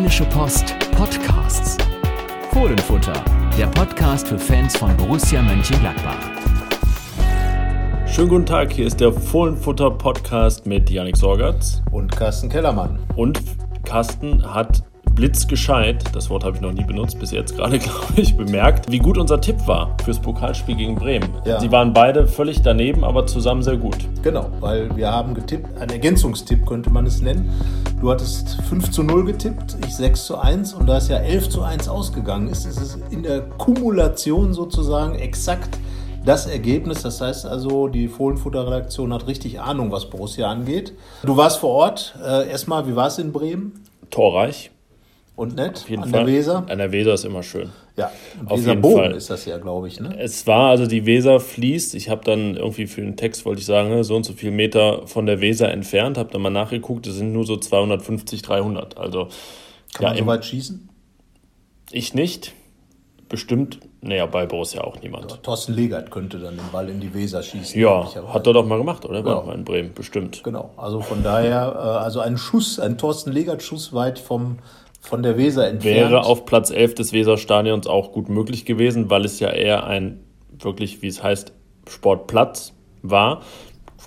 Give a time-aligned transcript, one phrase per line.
[0.00, 1.76] Rheinische Post Podcasts.
[2.52, 3.22] Fohlenfutter,
[3.58, 6.16] der Podcast für Fans von Borussia Mönchengladbach.
[8.06, 11.82] Schönen guten Tag, hier ist der Fohlenfutter Podcast mit Yannick Sorgatz.
[11.92, 12.98] Und Carsten Kellermann.
[13.14, 13.42] Und
[13.84, 14.84] Carsten hat
[15.20, 18.98] blitzgescheit, das Wort habe ich noch nie benutzt, bis jetzt gerade, glaube ich, bemerkt, wie
[18.98, 21.28] gut unser Tipp war fürs Pokalspiel gegen Bremen.
[21.44, 21.60] Ja.
[21.60, 23.98] Sie waren beide völlig daneben, aber zusammen sehr gut.
[24.22, 27.50] Genau, weil wir haben getippt, ein Ergänzungstipp könnte man es nennen.
[28.00, 31.50] Du hattest 5 zu 0 getippt, ich 6 zu 1 und da es ja 11
[31.50, 35.78] zu 1 ausgegangen ist, ist es in der Kumulation sozusagen exakt
[36.24, 37.02] das Ergebnis.
[37.02, 40.94] Das heißt also, die Fohlenfutter-Redaktion hat richtig Ahnung, was Borussia angeht.
[41.24, 42.14] Du warst vor Ort.
[42.26, 43.84] Äh, erstmal, wie war es in Bremen?
[44.08, 44.70] Torreich.
[45.40, 45.86] Und nett?
[45.90, 46.24] An Fall.
[46.24, 46.66] der Weser?
[46.68, 47.70] An der Weser ist immer schön.
[47.96, 48.10] Ja,
[48.44, 49.12] Auf jeden Bogen Fall.
[49.12, 49.98] ist das ja, glaube ich.
[49.98, 50.14] Ne?
[50.18, 51.94] Es war also die Weser fließt.
[51.94, 54.50] Ich habe dann irgendwie für den Text, wollte ich sagen, ne, so und so viel
[54.50, 58.98] Meter von der Weser entfernt, habe dann mal nachgeguckt, es sind nur so 250, 300.
[58.98, 59.28] Also
[59.94, 60.88] Kann man im- so weit schießen?
[61.90, 62.52] ich nicht.
[63.30, 65.40] Bestimmt, naja, bei Borussia auch niemand.
[65.44, 67.80] Thorsten Legert könnte dann den Ball in die Weser schießen.
[67.80, 69.24] Ja, hat er doch mal gemacht, oder?
[69.24, 69.38] War Ja.
[69.38, 70.42] auch mal in Bremen, bestimmt.
[70.42, 74.58] Genau, also von daher, äh, also ein Schuss, ein Thorsten Legert-Schuss weit vom,
[75.00, 76.10] von der Weser entfernt.
[76.10, 80.20] Wäre auf Platz 11 des Weserstadions auch gut möglich gewesen, weil es ja eher ein
[80.58, 81.52] wirklich, wie es heißt,
[81.88, 83.42] Sportplatz war.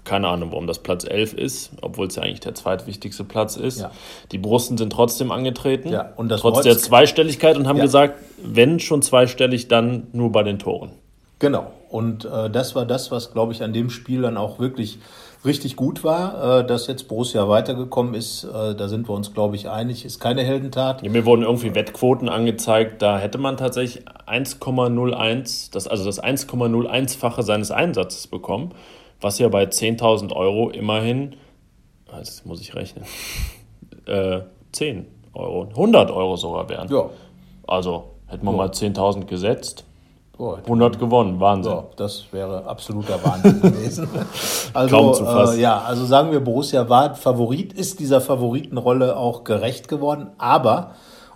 [0.03, 3.79] Keine Ahnung, warum das Platz 11 ist, obwohl es ja eigentlich der zweitwichtigste Platz ist.
[3.79, 3.91] Ja.
[4.33, 7.83] Die Brusten sind trotzdem angetreten, Ja, und das trotz Holz- der Zweistelligkeit und haben Ja.
[7.85, 10.91] gesagt, wenn schon zweistellig, dann nur bei den Toren.
[11.39, 14.99] Genau, und äh, das war das, was, glaube ich, an dem Spiel dann auch wirklich
[15.45, 16.59] richtig gut war.
[16.59, 20.19] Äh, dass jetzt Borussia weitergekommen ist, äh, da sind wir uns, glaube ich, einig, ist
[20.19, 21.01] keine Heldentat.
[21.03, 27.43] Ja, mir wurden irgendwie Wettquoten angezeigt, da hätte man tatsächlich 1,01, das, also das 1,01-fache
[27.43, 28.73] seines Einsatzes bekommen,
[29.21, 31.35] was ja bei 10.000 Euro immerhin,
[32.11, 33.05] ah, jetzt muss ich rechnen,
[34.05, 34.41] äh,
[34.71, 36.89] 10 Euro, 100 Euro sogar wären.
[36.89, 37.09] Ja,
[37.67, 39.85] Also hätten wir mal 10.000 gesetzt,
[40.37, 41.71] boah, 100 gewonnen, Wahnsinn.
[41.71, 44.07] Ja, das wäre absoluter Wahnsinn gewesen.
[44.73, 45.57] Also, Kaum zu fassen.
[45.57, 50.91] Äh, ja, also sagen wir, Borussia war Favorit, ist dieser Favoritenrolle auch gerecht geworden, aber,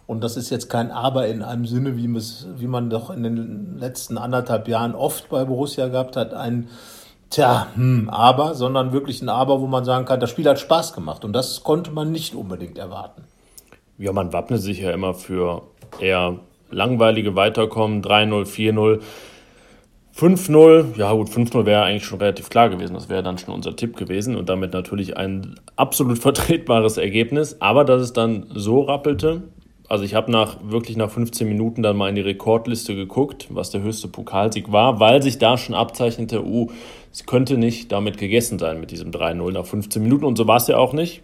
[0.05, 3.77] und das ist jetzt kein Aber in einem Sinne, wie, wie man doch in den
[3.77, 6.69] letzten anderthalb Jahren oft bei Borussia gehabt hat, ein
[7.29, 10.93] Tja, hm, aber, sondern wirklich ein Aber, wo man sagen kann, das Spiel hat Spaß
[10.93, 11.25] gemacht.
[11.25, 13.23] Und das konnte man nicht unbedingt erwarten.
[13.97, 15.63] Ja, man wappnet sich ja immer für
[15.99, 16.39] eher
[16.71, 18.01] langweilige Weiterkommen.
[18.01, 18.99] 3-0, 4-0,
[20.17, 20.97] 5-0.
[20.97, 22.93] Ja, gut, 5-0 wäre eigentlich schon relativ klar gewesen.
[22.93, 27.61] Das wäre dann schon unser Tipp gewesen und damit natürlich ein absolut vertretbares Ergebnis.
[27.61, 29.43] Aber dass es dann so rappelte,
[29.89, 33.69] also ich habe nach wirklich nach 15 Minuten dann mal in die Rekordliste geguckt, was
[33.69, 36.67] der höchste Pokalsieg war, weil sich da schon abzeichnete, uh,
[37.11, 40.57] es könnte nicht damit gegessen sein mit diesem 3-0 nach 15 Minuten und so war
[40.57, 41.23] es ja auch nicht.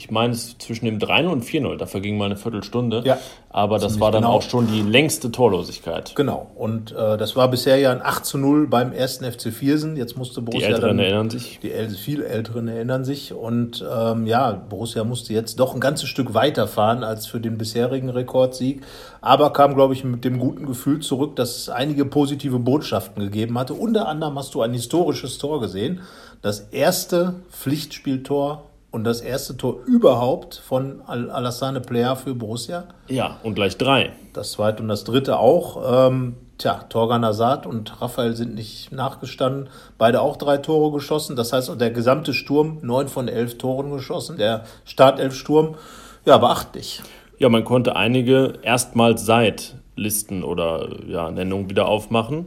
[0.00, 3.02] Ich meine, es zwischen dem 3-0 und 4-0, da verging mal eine Viertelstunde.
[3.04, 3.18] Ja,
[3.50, 4.32] aber das war dann genau.
[4.32, 6.14] auch schon die längste Torlosigkeit.
[6.16, 6.50] Genau.
[6.54, 9.98] Und äh, das war bisher ja ein 8 zu 0 beim ersten FC Viersen.
[9.98, 11.58] Jetzt musste Die Borussia Älteren dann, erinnern sich.
[11.62, 13.34] Die äl viel Älteren erinnern sich.
[13.34, 18.08] Und ähm, ja, Borussia musste jetzt doch ein ganzes Stück weiterfahren als für den bisherigen
[18.08, 18.80] Rekordsieg.
[19.20, 23.58] Aber kam, glaube ich, mit dem guten Gefühl zurück, dass es einige positive Botschaften gegeben
[23.58, 23.74] hatte.
[23.74, 26.00] Unter anderem hast du ein historisches Tor gesehen.
[26.40, 32.84] Das erste Pflichtspieltor und das erste Tor überhaupt von Al Alassane Plea für Borussia.
[33.08, 34.12] Ja, und gleich drei.
[34.32, 36.08] Das zweite und das dritte auch.
[36.08, 39.68] Ähm, tja, Torgan Azad und Raphael sind nicht nachgestanden.
[39.98, 41.36] Beide auch drei Tore geschossen.
[41.36, 44.36] Das heißt, der gesamte Sturm, neun von elf Toren geschossen.
[44.36, 45.76] Der Startelf-Sturm,
[46.24, 47.02] ja, beachtlich.
[47.38, 52.46] Ja, man konnte einige erstmals seit Listen oder ja, Nennungen wieder aufmachen.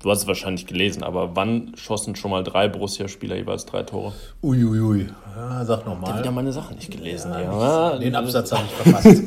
[0.00, 4.12] Du hast es wahrscheinlich gelesen, aber wann schossen schon mal drei Borussia-Spieler jeweils drei Tore?
[4.44, 5.08] Uiuiui.
[5.34, 6.30] Ja, sag Wieder nochmal.
[6.30, 7.32] meine Sachen nicht gelesen.
[7.32, 9.22] Ja, Den Absatz habe ich verpasst.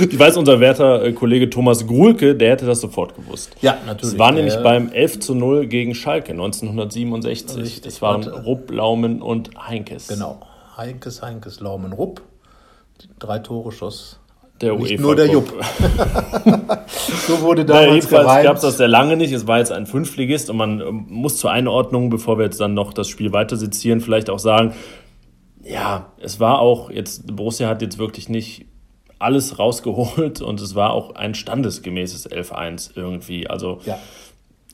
[0.10, 3.56] Ich weiß, unser werter äh, Kollege Thomas Gruhlke, der hätte das sofort gewusst.
[3.62, 4.12] ja, natürlich.
[4.14, 7.56] Es war nämlich beim 11 zu 0 gegen Schalke 1967.
[7.56, 8.42] Richtig, das waren warte.
[8.44, 10.08] Rupp, Laumen und Heinkes.
[10.08, 10.40] Genau.
[10.76, 12.20] Heinkes, Heinkes, Laumen, Rupp.
[13.18, 14.18] Drei Tore schoss.
[14.60, 15.26] Der Nicht UEFA nur der.
[15.26, 15.52] Jupp.
[17.26, 18.44] So wurde damals jedenfalls gereimt.
[18.44, 19.32] gab es das sehr lange nicht.
[19.32, 22.74] Es war jetzt ein Fünftligist und man ähm, muss zur Einordnung, bevor wir jetzt dann
[22.74, 24.74] noch das Spiel weiter sezieren, vielleicht auch sagen,
[25.64, 28.66] ja, es war auch jetzt, Borussia hat jetzt wirklich nicht
[29.18, 33.48] alles rausgeholt und es war auch ein standesgemäßes 11-1 irgendwie.
[33.48, 33.98] Also Ja.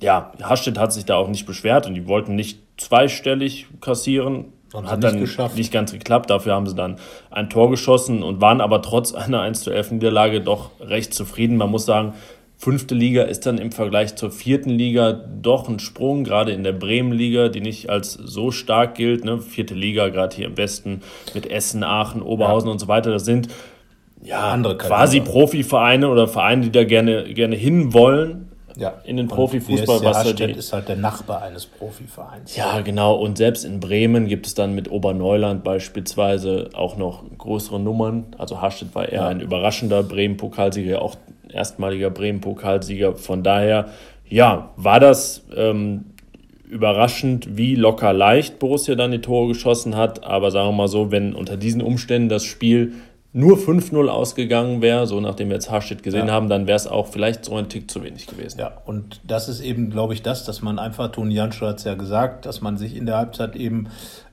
[0.01, 4.53] ja, Hastedt hat sich da auch nicht beschwert und die wollten nicht zweistellig kassieren.
[4.75, 5.57] Haben sie hat dann geschafft.
[5.57, 6.31] nicht ganz geklappt.
[6.31, 6.97] Dafür haben sie dann
[7.31, 11.57] ein Tor geschossen und waren aber trotz einer 1 zu 11 Niederlage doch recht zufrieden.
[11.57, 12.15] Man muss sagen,
[12.57, 16.73] fünfte Liga ist dann im Vergleich zur vierten Liga doch ein Sprung, gerade in der
[16.73, 19.25] Bremen-Liga, die nicht als so stark gilt.
[19.25, 19.39] Ne?
[19.41, 21.03] Vierte Liga, gerade hier im Westen
[21.35, 23.11] mit Essen, Aachen, Oberhausen und so weiter.
[23.11, 23.49] Das sind
[24.23, 28.52] ja, andere quasi Profivereine oder Vereine, die da gerne, gerne hinwollen.
[28.77, 28.95] Ja.
[29.05, 32.57] In den Profifußball, was halt ist halt der Nachbar eines Profivereins.
[32.57, 33.15] Ja, genau.
[33.15, 38.27] Und selbst in Bremen gibt es dann mit Oberneuland beispielsweise auch noch größere Nummern.
[38.39, 39.29] Also Hastedt war eher ja.
[39.29, 41.17] ein überraschender Bremen-Pokalsieger, auch
[41.53, 43.17] erstmaliger Bremen-Pokalsieger.
[43.17, 43.89] Von daher,
[44.29, 46.07] ja, war das ähm,
[46.69, 50.25] überraschend, wie locker leicht Borussia dann die Tore geschossen hat.
[50.25, 52.95] Aber sagen wir mal so, wenn unter diesen Umständen das Spiel
[53.35, 56.33] nur 5-0 ausgegangen wäre, so nachdem wir jetzt Harstedt gesehen ja.
[56.35, 58.61] haben, dann wäre es auch vielleicht so ein Tick zu wenig gewesen.
[58.61, 61.85] Ja, und das ist eben, glaube ich, das, dass man einfach, Toni Janschel hat es
[61.85, 63.89] ja gesagt, dass man sich in der Halbzeit eben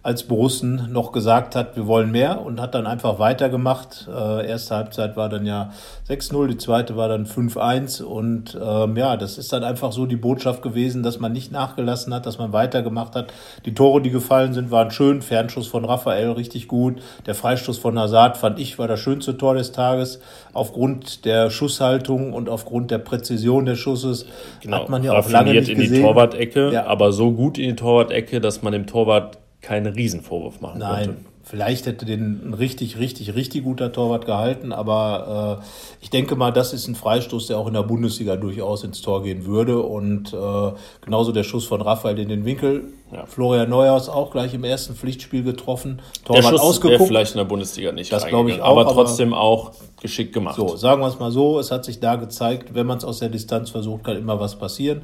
[0.10, 4.10] als Borussen noch gesagt hat, wir wollen mehr und hat dann einfach weitergemacht.
[4.12, 5.70] Äh, erste Halbzeit war dann ja
[6.10, 10.16] 6-0, die zweite war dann 5-1 und ähm, ja, das ist dann einfach so die
[10.16, 13.32] Botschaft gewesen, dass man nicht nachgelassen hat, dass man weitergemacht hat.
[13.66, 15.22] Die Tore, die gefallen sind, waren schön.
[15.22, 17.04] Fernschuss von Raphael richtig gut.
[17.28, 20.22] Der Freistoß von Hazard fand ich war das schönste Tor des Tages.
[20.54, 24.26] Aufgrund der Schusshaltung und aufgrund der Präzision des Schusses
[24.60, 24.78] genau.
[24.78, 25.94] hat man ja auch lange nicht in gesehen.
[25.94, 26.88] die Torwart-Ecke, ja.
[26.88, 31.26] aber so gut in die Torwart-Ecke, dass man dem Torwart keinen Riesenvorwurf machen Nein, konnte.
[31.50, 35.66] Vielleicht hätte den ein richtig, richtig, richtig guter Torwart gehalten, aber äh,
[36.00, 39.24] ich denke mal, das ist ein Freistoß, der auch in der Bundesliga durchaus ins Tor
[39.24, 39.80] gehen würde.
[39.82, 40.72] Und äh,
[41.02, 42.94] genauso der Schuss von Raphael in den Winkel.
[43.12, 43.26] Ja.
[43.26, 46.04] Florian Neuhaus auch gleich im ersten Pflichtspiel getroffen.
[46.24, 47.08] Torwart der Schuss ausgeguckt.
[47.08, 48.12] vielleicht in der Bundesliga nicht.
[48.12, 48.68] Das glaube ich auch.
[48.68, 50.56] Aber trotzdem aber, auch geschickt gemacht.
[50.56, 53.18] So, sagen wir es mal so, es hat sich da gezeigt, wenn man es aus
[53.18, 55.02] der Distanz versucht, kann immer was passieren.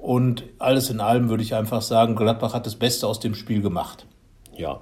[0.00, 3.60] Und alles in allem würde ich einfach sagen, Gladbach hat das Beste aus dem Spiel
[3.60, 4.06] gemacht.
[4.56, 4.80] Ja.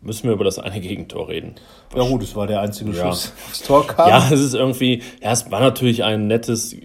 [0.00, 1.54] Müssen wir über das eine Gegentor reden.
[1.96, 3.06] Ja gut, es war der einzige ja.
[3.06, 4.08] Schuss, das Tor kam.
[4.08, 6.76] Ja, es ist irgendwie, ja, es war natürlich ein nettes,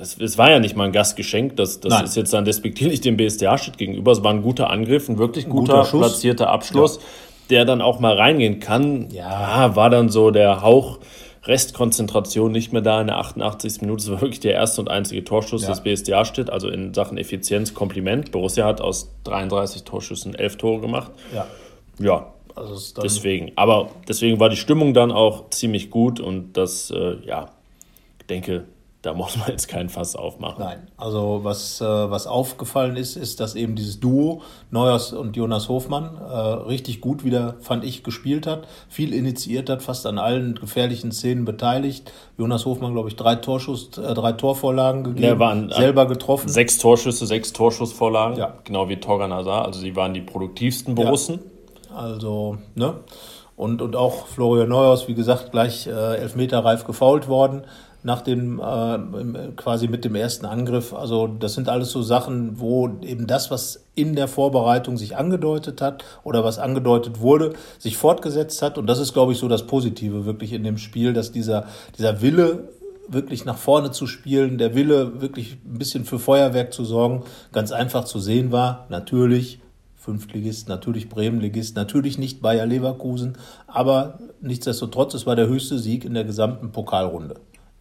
[0.00, 3.18] es, es war ja nicht mal ein Gastgeschenk, das, das ist jetzt dann despektierlich dem
[3.18, 4.12] steht gegenüber.
[4.12, 7.02] Es war ein guter Angriff, ein wirklich guter, guter platzierter Abschluss, ja.
[7.50, 9.10] der dann auch mal reingehen kann.
[9.10, 10.98] Ja, war dann so der Hauch
[11.44, 13.80] Restkonzentration nicht mehr da in der 88.
[13.80, 14.04] Minute.
[14.04, 15.70] Das war wirklich der erste und einzige Torschuss ja.
[15.70, 16.50] des BSDA steht.
[16.50, 18.30] Also in Sachen Effizienz Kompliment.
[18.30, 21.10] Borussia hat aus 33 Torschüssen 11 Tore gemacht.
[21.34, 21.46] Ja.
[21.98, 22.32] Ja.
[22.54, 23.52] Also deswegen.
[23.56, 27.50] Aber deswegen war die Stimmung dann auch ziemlich gut und das, äh, ja,
[28.20, 28.64] ich denke,
[29.02, 30.64] da muss man jetzt keinen Fass aufmachen.
[30.64, 35.68] Nein, also was, äh, was aufgefallen ist, ist, dass eben dieses Duo Neuers und Jonas
[35.68, 40.54] Hofmann äh, richtig gut wieder, fand ich, gespielt hat, viel initiiert hat, fast an allen
[40.54, 42.12] gefährlichen Szenen beteiligt.
[42.38, 46.48] Jonas Hofmann, glaube ich, drei Torschuss, äh, drei Torvorlagen gegeben, ja, waren, selber getroffen.
[46.48, 48.54] Sechs Torschüsse, sechs Torschussvorlagen, ja.
[48.62, 49.66] genau wie Torgan Hazard.
[49.66, 51.40] Also sie waren die produktivsten Borussen.
[51.90, 51.96] Ja.
[51.96, 52.94] Also, ne?
[53.56, 57.64] Und, und auch Florian Neuhaus, wie gesagt, gleich äh, elfmeterreif gefault worden
[58.02, 60.92] nach dem äh, quasi mit dem ersten Angriff.
[60.92, 65.80] Also das sind alles so Sachen, wo eben das, was in der Vorbereitung sich angedeutet
[65.80, 68.78] hat oder was angedeutet wurde, sich fortgesetzt hat.
[68.78, 71.66] Und das ist, glaube ich, so das Positive wirklich in dem Spiel, dass dieser,
[71.96, 72.68] dieser Wille
[73.08, 77.72] wirklich nach vorne zu spielen, der Wille wirklich ein bisschen für Feuerwerk zu sorgen, ganz
[77.72, 78.86] einfach zu sehen war.
[78.88, 79.60] Natürlich
[79.96, 83.38] Fünftligist, natürlich Bremenligist, natürlich nicht Bayer Leverkusen,
[83.68, 87.36] aber nichtsdestotrotz, es war der höchste Sieg in der gesamten Pokalrunde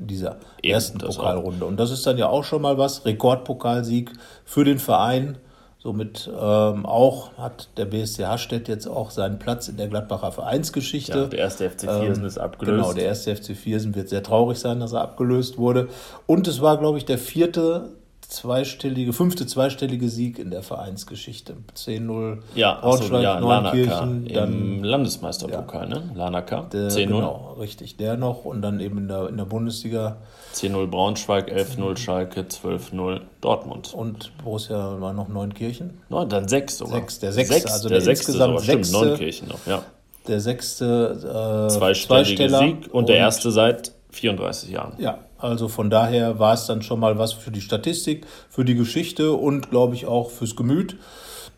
[0.07, 1.65] dieser Eben, ersten Pokalrunde.
[1.65, 3.05] Und das ist dann ja auch schon mal was.
[3.05, 4.11] Rekordpokalsieg
[4.45, 5.37] für den Verein.
[5.77, 11.17] Somit ähm, auch hat der BSC Hastedt jetzt auch seinen Platz in der Gladbacher Vereinsgeschichte.
[11.17, 12.83] Ja, der erste FC Viersen ähm, ist abgelöst.
[12.83, 15.89] Genau, der erste FC Viersen wird sehr traurig sein, dass er abgelöst wurde.
[16.27, 17.89] Und es war, glaube ich, der vierte
[18.31, 21.57] zweistellige, fünfte zweistellige Sieg in der Vereinsgeschichte.
[21.75, 24.27] 10-0 ja, Braunschweig, so, ja, Neunkirchen.
[24.33, 25.99] Dann, Im Landesmeisterpokal, ja.
[25.99, 26.11] ne?
[26.15, 26.67] Lanaka.
[26.71, 26.95] 10-0.
[26.95, 27.97] Genau, richtig.
[27.97, 30.17] Der noch und dann eben in der, in der Bundesliga.
[30.55, 33.93] 10-0 Braunschweig, 11-0 Schalke, 12-0 Dortmund.
[33.93, 35.99] Und Borussia war noch Neunkirchen?
[36.09, 36.99] Neun, dann sechs sogar.
[37.01, 38.65] Sechs, der sechste, sechs, also der, der sechste insgesamt sogar.
[38.65, 38.95] sechste.
[38.95, 39.83] Stimmt, Neunkirchen noch, ja.
[40.27, 44.93] Der sechste äh, zweistellige Sieg und, und der erste seit 34 Jahren.
[44.97, 48.75] Ja, also von daher war es dann schon mal was für die Statistik, für die
[48.75, 50.97] Geschichte und glaube ich auch fürs Gemüt.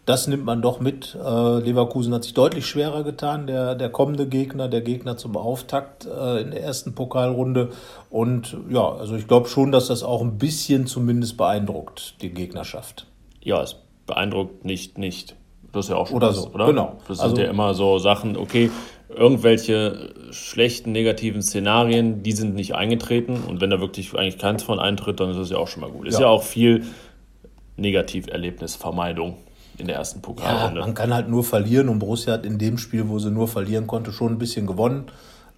[0.06, 1.16] Das nimmt man doch mit.
[1.16, 6.06] Äh, Leverkusen hat sich deutlich schwerer getan, der, der kommende Gegner, der Gegner zum Auftakt
[6.06, 7.70] äh, in der ersten Pokalrunde.
[8.10, 13.08] Und ja, also ich glaube schon, dass das auch ein bisschen zumindest beeindruckt, die Gegnerschaft.
[13.42, 15.38] Ja, es beeindruckt nicht, nicht.
[15.72, 16.66] Das ist ja auch schon oder was, so, oder?
[16.68, 16.98] Genau.
[17.08, 18.70] Das sind also, ja immer so Sachen, okay,
[19.16, 23.38] irgendwelche schlechten, negativen Szenarien, die sind nicht eingetreten.
[23.48, 25.90] Und wenn da wirklich eigentlich keins von eintritt, dann ist das ja auch schon mal
[25.90, 26.08] gut.
[26.08, 26.84] Ist ja, ja auch viel
[27.78, 29.36] Negativerlebnisvermeidung
[29.78, 30.80] in der ersten Pokalrunde.
[30.82, 33.48] Ja, man kann halt nur verlieren und Borussia hat in dem Spiel, wo sie nur
[33.48, 35.06] verlieren konnte, schon ein bisschen gewonnen.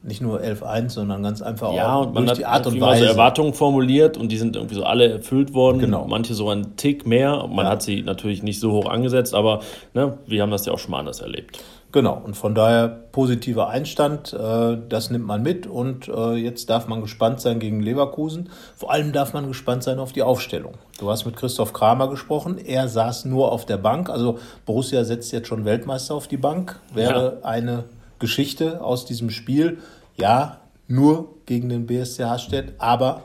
[0.04, 2.80] nicht nur 11-1, sondern ganz einfach ja, auch und man durch hat die Art und
[2.80, 3.06] Weise.
[3.06, 5.80] so Erwartungen formuliert und die sind irgendwie so alle erfüllt worden.
[5.80, 6.06] Genau.
[6.06, 7.48] Manche so einen Tick mehr.
[7.48, 7.72] Man Ja.
[7.72, 9.62] hat sie natürlich nicht so hoch angesetzt, aber
[9.96, 11.60] ne, wir haben das ja auch schon mal anders erlebt.
[11.96, 16.90] Genau, und von daher positiver Einstand, äh, das nimmt man mit und äh, jetzt darf
[16.90, 18.50] man gespannt sein gegen Leverkusen.
[18.76, 20.74] Vor allem darf man gespannt sein auf die Aufstellung.
[21.00, 25.32] Du hast mit Christoph Kramer gesprochen, er saß nur auf der Bank, also Borussia setzt
[25.32, 27.86] jetzt schon Weltmeister auf die Bank, wäre eine
[28.20, 29.78] Geschichte aus diesem Spiel.
[30.18, 30.60] Ja,
[30.90, 33.24] nur gegen den BSC Hasstedt, aber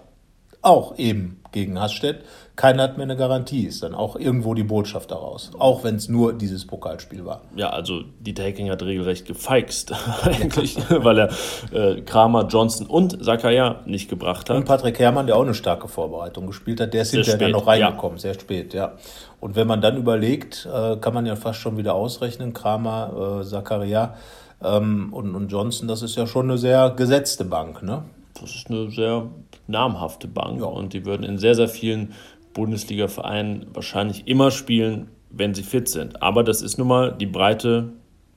[0.62, 2.24] auch eben gegen Hasstedt.
[2.56, 5.50] Keiner hat mehr eine Garantie, ist dann auch irgendwo die Botschaft daraus.
[5.58, 7.40] Auch wenn es nur dieses Pokalspiel war.
[7.56, 9.92] Ja, also Dieter Hecking hat regelrecht gefeixt,
[10.22, 11.30] eigentlich, weil er
[11.72, 14.64] äh, Kramer, Johnson und Zakaria nicht gebracht Und hat.
[14.66, 17.60] Patrick Herrmann, der auch eine starke Vorbereitung gespielt hat, der ist Sehr hinterher dann spät,
[17.60, 18.92] noch reingekommen, sehr spät, ja.
[19.40, 23.44] Und wenn man dann überlegt, äh, kann man ja fast schon wieder ausrechnen, Kramer, äh,
[23.44, 24.16] Zakaria
[24.62, 28.04] ähm, und, und Johnson, das ist ja schon eine sehr gesetzte Bank, ne?
[28.40, 29.26] Das ist eine sehr
[29.66, 30.66] namhafte Bank Ja.
[30.66, 32.12] und die würden in sehr, sehr vielen
[32.54, 36.22] Bundesliga-Vereinen wahrscheinlich immer spielen, wenn sie fit sind.
[36.22, 37.90] Aber das ist nun mal die Breite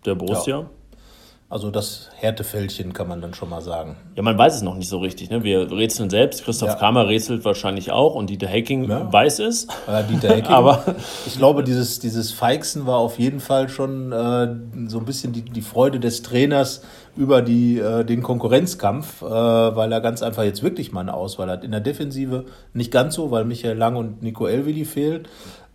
[0.06, 0.60] der Borussia.
[0.60, 0.70] Ja.
[1.50, 3.96] Also das Härtefältchen kann man dann schon mal sagen.
[4.20, 5.30] man weiß es noch nicht so richtig.
[5.30, 5.44] Ne?
[5.44, 6.44] Wir rätseln selbst.
[6.44, 6.76] Christoph Ja.
[6.76, 9.12] Kramer rätselt wahrscheinlich auch und Dieter Hecking Ja.
[9.14, 9.66] weiß es.
[9.88, 10.52] Äh, Dieter Hecking.
[10.52, 10.84] Aber-
[11.28, 14.56] ich glaube, dieses, dieses Feixen war auf jeden Fall schon äh,
[14.88, 16.82] so ein bisschen die, die Freude des Trainers
[17.16, 21.50] über die, äh, den Konkurrenzkampf, äh, weil er ganz einfach jetzt wirklich mal eine Auswahl
[21.50, 21.64] hat.
[21.64, 25.28] In der Defensive nicht ganz so, weil Michael Lang und Nico Elvili fehlen.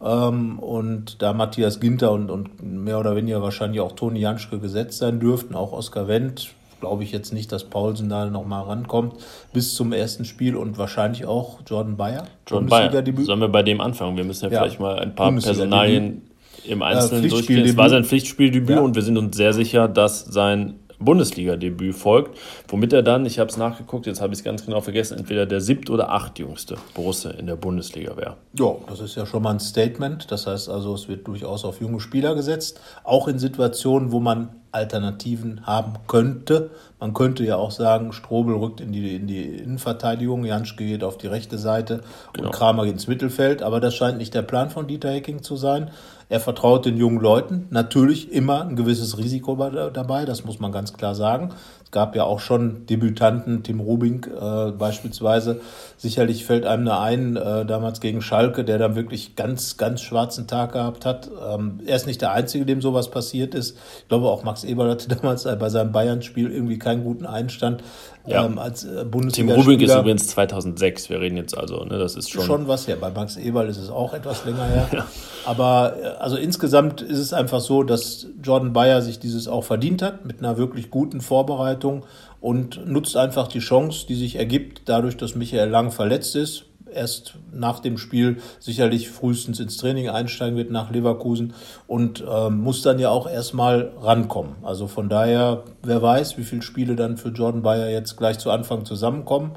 [0.02, 4.98] Ähm, und da Matthias Ginter und, und mehr oder weniger wahrscheinlich auch Toni Janschke gesetzt
[4.98, 9.14] sein dürften, auch Oskar Wendt, glaube ich jetzt nicht, dass Paulsen da nochmal rankommt
[9.52, 12.24] bis zum ersten Spiel und wahrscheinlich auch Jordan Bayer.
[12.46, 12.92] John Bayer.
[13.24, 14.16] Sollen wir bei dem anfangen?
[14.16, 14.60] Wir müssen ja, Ja.
[14.62, 15.32] vielleicht mal ein paar.
[15.32, 16.22] Personalien
[16.64, 17.64] im Einzelnen Äh, durchgehen.
[17.66, 18.80] Es war sein Pflichtspieldebüt Ja.
[18.82, 22.36] und wir sind uns sehr sicher, dass sein Bundesliga-Debüt folgt,
[22.68, 25.46] womit er dann, ich habe es nachgeguckt, jetzt habe ich es ganz genau vergessen, entweder
[25.46, 28.36] der siebt oder achtjüngste Borusse in der Bundesliga wäre.
[28.58, 30.30] Ja, das ist ja schon mal ein Statement.
[30.30, 34.50] Das heißt also, es wird durchaus auf junge Spieler gesetzt, auch in Situationen, wo man
[34.72, 36.70] Alternativen haben könnte.
[37.00, 41.18] Man könnte ja auch sagen, Strobel rückt in die, in die Innenverteidigung, Janschke geht auf
[41.18, 42.48] die rechte Seite Genau.
[42.48, 43.62] und Kramer geht ins Mittelfeld.
[43.62, 45.90] Aber das scheint nicht der Plan von Dieter Hecking zu sein.
[46.28, 47.66] Er vertraut den jungen Leuten.
[47.70, 51.50] Natürlich immer ein gewisses Risiko bei- dabei, das muss man ganz klar sagen.
[51.90, 55.60] Gab ja auch schon Debütanten, Tim Rubing äh, beispielsweise.
[55.96, 60.46] Sicherlich fällt einem da ein, äh, damals gegen Schalke, der dann wirklich ganz, ganz schwarzen
[60.46, 61.30] Tag gehabt hat.
[61.48, 63.76] Ähm, er ist nicht der Einzige, dem sowas passiert ist.
[64.00, 67.82] Ich glaube, auch Max Eberl hatte damals bei seinem Bayern-Spiel irgendwie keinen guten Einstand
[68.28, 68.44] Ja.
[68.44, 69.54] ähm, als äh, Tim Bundesliga.
[69.54, 72.96] Rubik ist übrigens 2006, wir reden jetzt also, ne, das ist schon, Schon was her.
[72.96, 75.06] Bei Max Eberl ist es auch etwas länger her.
[75.46, 80.02] Aber äh, also insgesamt ist es einfach so, dass Jordan Bayer sich dieses auch verdient
[80.02, 82.04] hat mit einer wirklich guten Vorbereitung
[82.40, 86.64] und nutzt einfach die Chance, die sich ergibt, dadurch, dass Michael Lang verletzt ist.
[86.92, 91.52] Erst nach dem Spiel sicherlich frühestens ins Training einsteigen wird nach Leverkusen
[91.86, 94.56] und ähm, muss dann ja auch erstmal rankommen.
[94.62, 98.50] Also von daher, wer weiß, wie viele Spiele dann für Jordan Bayer jetzt gleich zu
[98.50, 99.52] Anfang zusammenkommen.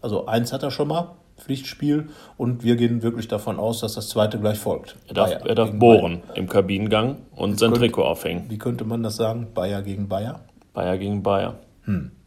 [0.00, 4.08] Also eins hat er schon mal, Pflichtspiel, und wir gehen wirklich davon aus, dass das
[4.08, 4.96] zweite gleich folgt.
[5.08, 8.42] er darf, Bayer er darf bohren im Kabinengang und sein könnte- Trikot aufhängen.
[8.42, 8.50] Bayer.
[8.50, 9.48] Wie könnte man das sagen?
[9.54, 10.40] Bayer gegen Bayer?
[10.72, 11.56] Bayer gegen Bayer.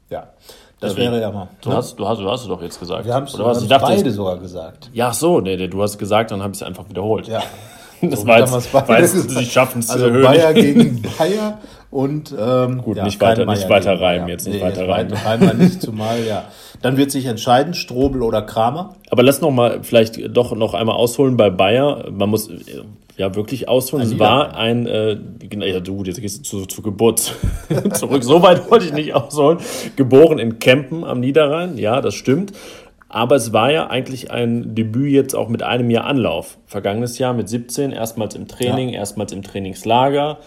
[0.09, 0.29] Ja,
[0.79, 1.47] das Ja, wie- wäre ja mal.
[1.61, 3.05] Du hast, du hast, du hast es doch jetzt gesagt.
[3.05, 3.33] wir haben es?
[3.33, 4.89] Ich beide jetzt- sogar gesagt.
[4.93, 7.27] ja, so, nee, nee, du hast gesagt, dann habe ich es einfach wiederholt.
[7.27, 7.41] Ja.
[8.01, 8.53] Das So war jetzt,
[9.13, 9.29] gesagt.
[9.31, 10.23] sie schaffen es Also zu erhöhen.
[10.23, 11.57] Bayer gegen Bayer
[11.91, 14.29] und ähm, Gut, nicht kein weiter- nicht Bayer weiter reimen, Bayer.
[14.29, 15.13] jetzt nicht weiter jetzt reimen.
[15.17, 16.45] Reimen nicht, zumal ja.
[16.81, 18.95] Dann wird sich entscheiden, Strobel oder Kramer.
[19.09, 22.05] Aber lass noch mal vielleicht doch noch einmal ausholen bei Bayer.
[22.09, 22.49] Man muss
[23.19, 24.05] ja wirklich ausholen.
[24.05, 27.35] Es Ein war ein, äh, genau, ja du, jetzt gehst du zu, zu Geburt
[27.93, 28.23] zurück.
[28.23, 29.59] So weit wollte ich nicht ausholen.
[29.97, 32.53] Geboren in Kempen am Niederrhein, ja, das stimmt.
[33.09, 36.59] Aber es war ja eigentlich ein Debüt jetzt auch mit einem Jahr Anlauf.
[36.65, 40.37] Vergangenes Jahr mit 17, erstmals im Training, erstmals im Trainingslager.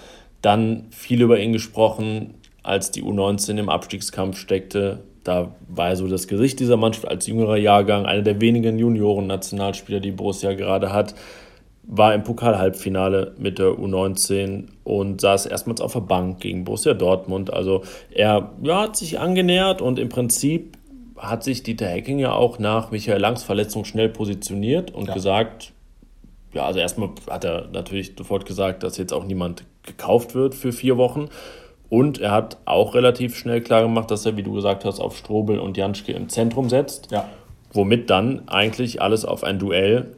[0.40, 5.00] Dann viel über ihn gesprochen, als die U19 im Abstiegskampf steckte.
[5.24, 10.00] Da war er so das Gesicht dieser Mannschaft als jüngerer Jahrgang, einer der wenigen Junioren-Nationalspieler,
[10.00, 11.14] die Borussia gerade hat.
[11.84, 17.52] War im Pokal-Halbfinale mit der U19 und saß erstmals auf der Bank gegen Borussia Dortmund.
[17.52, 20.78] Also er ja, hat sich angenähert und im Prinzip
[21.16, 25.14] hat sich Dieter Hecking ja auch nach Michael Langs Verletzung schnell positioniert und Ja.
[25.14, 25.72] gesagt,
[26.52, 30.72] ja, also erstmal hat er natürlich sofort gesagt, dass jetzt auch niemand gekauft wird für
[30.72, 31.28] vier Wochen.
[31.88, 35.16] Und er hat auch relativ schnell klar gemacht, dass er, wie du gesagt hast, auf
[35.16, 37.10] Strobel und Janschke im Zentrum setzt.
[37.10, 37.28] Ja.
[37.72, 40.16] Womit dann eigentlich alles auf ein Duell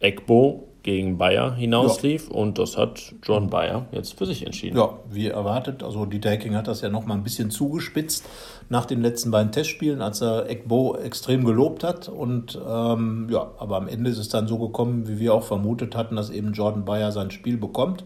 [0.00, 2.30] Ekbo gegen Bayer hinauslief.
[2.30, 2.36] Ja.
[2.36, 4.78] Und das hat John Bayer jetzt für sich entschieden.
[4.78, 5.82] Ja, wie erwartet.
[5.82, 8.24] Also Dieter Hecking hat das ja noch mal ein bisschen zugespitzt
[8.70, 12.08] nach den letzten beiden Testspielen, als er Ekbo extrem gelobt hat.
[12.08, 15.94] Und ähm, ja, aber am Ende ist es dann so gekommen, wie wir auch vermutet
[15.94, 18.04] hatten, dass eben Jordan Bayer sein Spiel bekommt.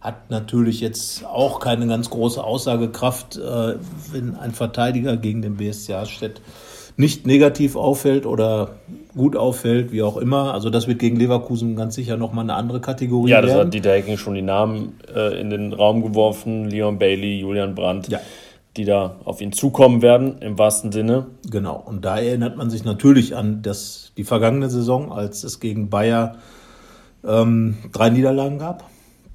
[0.00, 3.74] Hat natürlich jetzt auch keine ganz große Aussagekraft, äh,
[4.12, 6.40] wenn ein Verteidiger gegen den BSC Harstedt
[6.98, 8.72] nicht negativ auffällt oder
[9.16, 10.52] gut auffällt, wie auch immer.
[10.52, 13.66] Also das wird gegen Leverkusen ganz sicher nochmal eine andere Kategorie Ja, das werden.
[13.68, 16.68] hat Dieter Hecking schon die Namen äh, in den Raum geworfen.
[16.68, 18.08] Leon Bailey, Julian Brandt.
[18.08, 18.18] Ja.
[18.76, 21.26] die da auf ihn zukommen werden, im wahrsten Sinne.
[21.50, 25.90] Genau, und da erinnert man sich natürlich an das, die vergangene Saison, als es gegen
[25.90, 26.36] Bayer
[27.26, 28.84] ähm, drei Niederlagen gab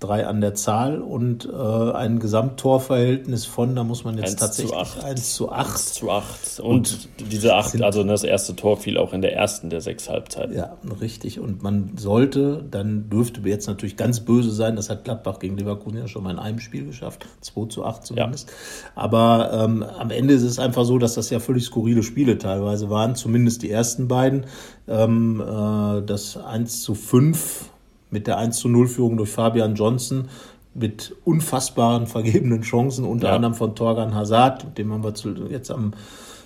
[0.04, 4.74] drei an der Zahl und äh, ein Gesamttorverhältnis von, da muss man jetzt 1 tatsächlich
[4.74, 5.64] zu 1 zu 8.
[5.66, 6.60] 1 zu 8.
[6.60, 10.10] Und, und diese 8, also das erste Tor fiel auch in der ersten der sechs
[10.10, 10.56] Halbzeiten.
[10.56, 11.40] Ja, richtig.
[11.40, 15.98] Und man sollte, dann dürfte jetzt natürlich ganz böse sein, das hat Gladbach gegen Leverkusen
[15.98, 18.50] ja schon mal in einem Spiel geschafft, 2 zu 8 zumindest.
[18.50, 19.02] Ja.
[19.02, 22.90] Aber ähm, am Ende ist es einfach so, dass das ja völlig skurrile Spiele teilweise
[22.90, 24.46] waren, zumindest die ersten beiden.
[24.88, 27.73] Ähm, äh, das 1 zu 5
[28.14, 30.30] mit der 1 zu 0 Führung durch Fabian Johnson
[30.74, 33.36] mit unfassbaren vergebenen Chancen, unter ja.
[33.36, 35.14] anderem von Torgan Hazard, mit dem haben wir
[35.50, 35.94] jetzt am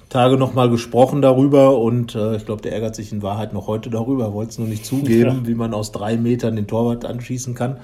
[0.10, 3.90] Tage nochmal gesprochen darüber und äh, ich glaube, der ärgert sich in Wahrheit noch heute
[3.90, 5.48] darüber, wollte es nur nicht zugeben, ja.
[5.48, 7.78] wie man aus drei Metern den Torwart anschießen kann.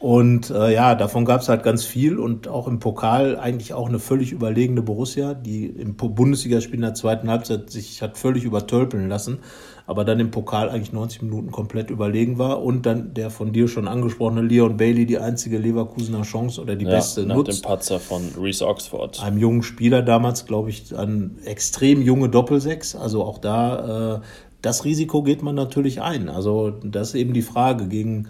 [0.00, 3.88] Und äh, ja, davon gab es halt ganz viel und auch im Pokal eigentlich auch
[3.88, 9.08] eine völlig überlegene Borussia, die im Bundesligaspiel in der zweiten Halbzeit sich hat völlig übertölpeln
[9.08, 9.38] lassen
[9.86, 13.68] aber dann im Pokal eigentlich 90 Minuten komplett überlegen war und dann der von dir
[13.68, 17.62] schon angesprochene Leon Bailey die einzige Leverkusener Chance oder die ja, beste nach nutzt.
[17.62, 19.22] dem Patzer von Reese Oxford.
[19.22, 24.20] Einem jungen Spieler damals, glaube ich, ein extrem junge Doppelsechs, also auch da, äh,
[24.62, 26.28] das Risiko geht man natürlich ein.
[26.28, 28.28] Also das ist eben die Frage gegen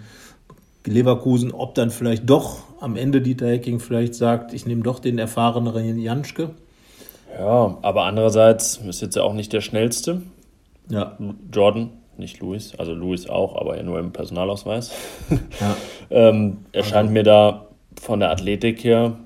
[0.85, 5.17] Leverkusen, ob dann vielleicht doch am Ende Dieter Hecking vielleicht sagt, ich nehme doch den
[5.17, 6.49] erfahreneren Janschke.
[7.37, 10.21] Ja, aber andererseits ist jetzt ja auch nicht der schnellste.
[10.89, 11.17] Ja.
[11.51, 14.91] Jordan, nicht Louis, also Louis auch, aber ja nur im Personalausweis.
[15.59, 15.75] Ja.
[16.09, 17.13] ähm, erscheint also.
[17.13, 17.67] mir da
[17.99, 19.17] von der Athletik her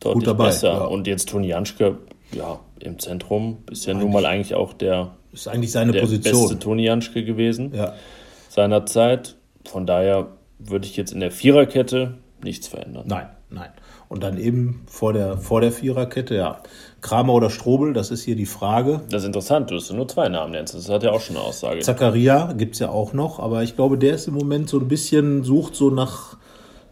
[0.00, 0.72] deutlich dabei, besser.
[0.72, 0.84] Ja.
[0.84, 1.98] Und jetzt Toni Janschke,
[2.32, 6.00] ja, im Zentrum ist ja eigentlich, nun mal eigentlich auch der, ist eigentlich seine der
[6.00, 6.42] Position.
[6.42, 7.94] beste Toni Janschke gewesen ja.
[8.48, 9.36] seinerzeit.
[9.68, 13.04] Von daher würde ich jetzt in der Viererkette nichts verändern.
[13.06, 13.70] Nein, nein.
[14.08, 16.62] Und dann eben vor der, vor der Viererkette, ja.
[17.00, 19.00] Kramer oder Strobel, das ist hier die Frage.
[19.10, 20.74] Das ist interessant, du hast nur zwei Namen nennst.
[20.74, 21.80] Das hat ja auch schon eine Aussage.
[21.80, 24.88] Zakaria gibt es ja auch noch, aber ich glaube, der ist im Moment so ein
[24.88, 26.36] bisschen, sucht so nach,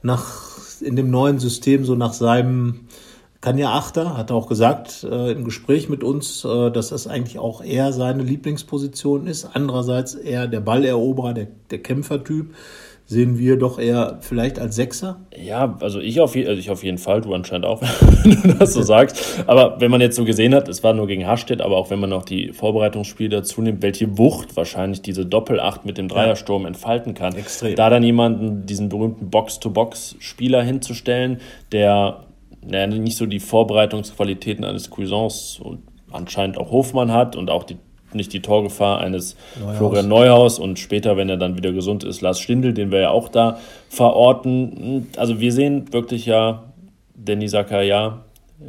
[0.03, 0.49] nach
[0.81, 2.87] in dem neuen System, so nach seinem
[3.40, 7.38] Kanja Achter, hat er auch gesagt äh, im Gespräch mit uns, äh, dass das eigentlich
[7.38, 9.51] auch eher seine Lieblingsposition ist.
[9.55, 12.55] Andererseits eher der Balleroberer, der, der Kämpfertyp
[13.09, 15.21] sehen wir doch eher vielleicht als Sechser?
[15.35, 17.81] Ja, also ich auf, also ich auf jeden Fall, du anscheinend auch,
[18.23, 19.42] wenn du das so sagst.
[19.47, 22.01] Aber wenn man jetzt so gesehen hat, es war nur gegen Hastedt, aber auch wenn
[22.01, 27.14] man noch die Vorbereitungsspiele dazu nimmt, welche Wucht wahrscheinlich diese Doppelacht mit dem Dreiersturm entfalten
[27.14, 27.35] kann.
[27.35, 27.77] Extrem.
[27.77, 31.40] Da dann jemanden, diesen berühmten Box-to-Box-Spieler hinzustellen,
[31.73, 32.25] der
[32.61, 35.81] naja, nicht so die Vorbereitungsqualitäten eines Cuisance und
[36.12, 37.79] anscheinend auch Hofmann hat und auch die
[38.14, 39.77] nicht die Torgefahr eines Neuhaus.
[39.77, 43.11] Florian Neuhaus und später, wenn er dann wieder gesund ist, Lars Stindl, den wir ja
[43.11, 45.09] auch da verorten.
[45.16, 46.64] Also wir sehen wirklich ja
[47.14, 48.25] Danny Zakaria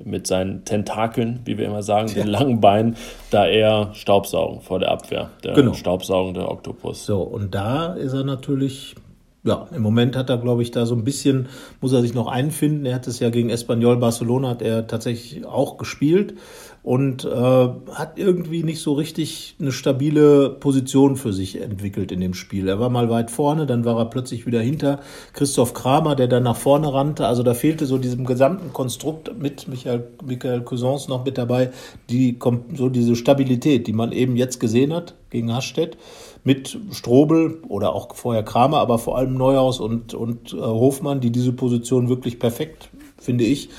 [0.05, 2.15] mit seinen Tentakeln, wie wir immer sagen, ja.
[2.15, 2.95] den langen Beinen,
[3.31, 5.73] da eher Staubsaugen vor der Abwehr, der genau.
[5.73, 7.05] staubsaugende Oktopus.
[7.05, 8.95] So, und da ist er natürlich
[9.43, 11.47] ja, im Moment hat er, glaube ich, da so ein bisschen,
[11.79, 12.85] muss er sich noch einfinden.
[12.85, 16.33] Er hat es ja gegen Espanyol Barcelona, hat er tatsächlich auch gespielt
[16.81, 22.33] und äh, hat irgendwie nicht so richtig eine stabile Position für sich entwickelt in dem
[22.33, 22.67] Spiel.
[22.67, 24.99] Er war mal weit vorne, dann war er plötzlich wieder hinter
[25.33, 27.27] Christoph Kramer, der dann nach vorne rannte.
[27.27, 31.71] Also da fehlte so diesem gesamten Konstrukt mit Michael, Michael Cousins noch mit dabei,
[32.09, 32.37] die
[32.75, 35.97] so diese Stabilität, die man eben jetzt gesehen hat gegen Hastedt
[36.43, 41.31] mit Strobel oder auch vorher Kramer, aber vor allem Neuhaus und, und äh, Hofmann, die
[41.31, 43.69] diese Position wirklich perfekt, finde ich,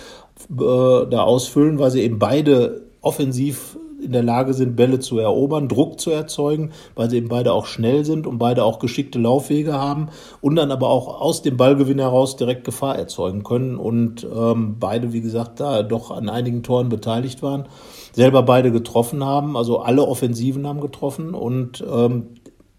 [0.50, 5.68] äh, da ausfüllen, weil sie eben beide offensiv in der Lage sind, Bälle zu erobern,
[5.68, 9.74] Druck zu erzeugen, weil sie eben beide auch schnell sind und beide auch geschickte Laufwege
[9.74, 10.08] haben
[10.40, 15.12] und dann aber auch aus dem Ballgewinn heraus direkt Gefahr erzeugen können und ähm, beide,
[15.12, 17.68] wie gesagt, da doch an einigen Toren beteiligt waren,
[18.12, 22.28] selber beide getroffen haben, also alle Offensiven haben getroffen und ähm,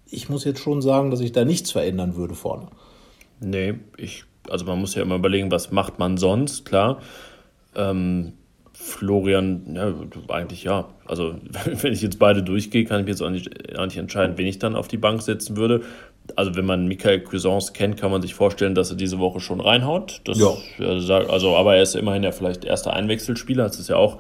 [0.09, 2.67] ich muss jetzt schon sagen, dass ich da nichts verändern würde vorne.
[3.39, 6.99] Nee, ich, also man muss ja immer überlegen, was macht man sonst, klar.
[7.75, 8.33] Ähm,
[8.81, 9.93] Florian, ja,
[10.29, 10.89] eigentlich ja.
[11.05, 11.35] Also,
[11.81, 14.47] wenn ich jetzt beide durchgehe, kann ich mir jetzt auch nicht, auch nicht entscheiden, wen
[14.47, 15.81] ich dann auf die Bank setzen würde.
[16.35, 19.59] also wenn man Michael Cuisance kennt, kann man sich vorstellen, dass er diese Woche schon
[19.59, 20.21] reinhaut.
[20.23, 20.51] Das, ja.
[20.79, 23.63] Also, aber er ist immerhin ja vielleicht erster Einwechselspieler.
[23.63, 24.17] Das ist ja auch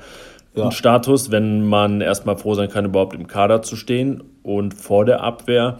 [0.55, 0.65] ja.
[0.65, 4.23] ein Status, wenn man erstmal froh sein kann, überhaupt im Kader zu stehen.
[4.43, 5.79] Und vor der Abwehr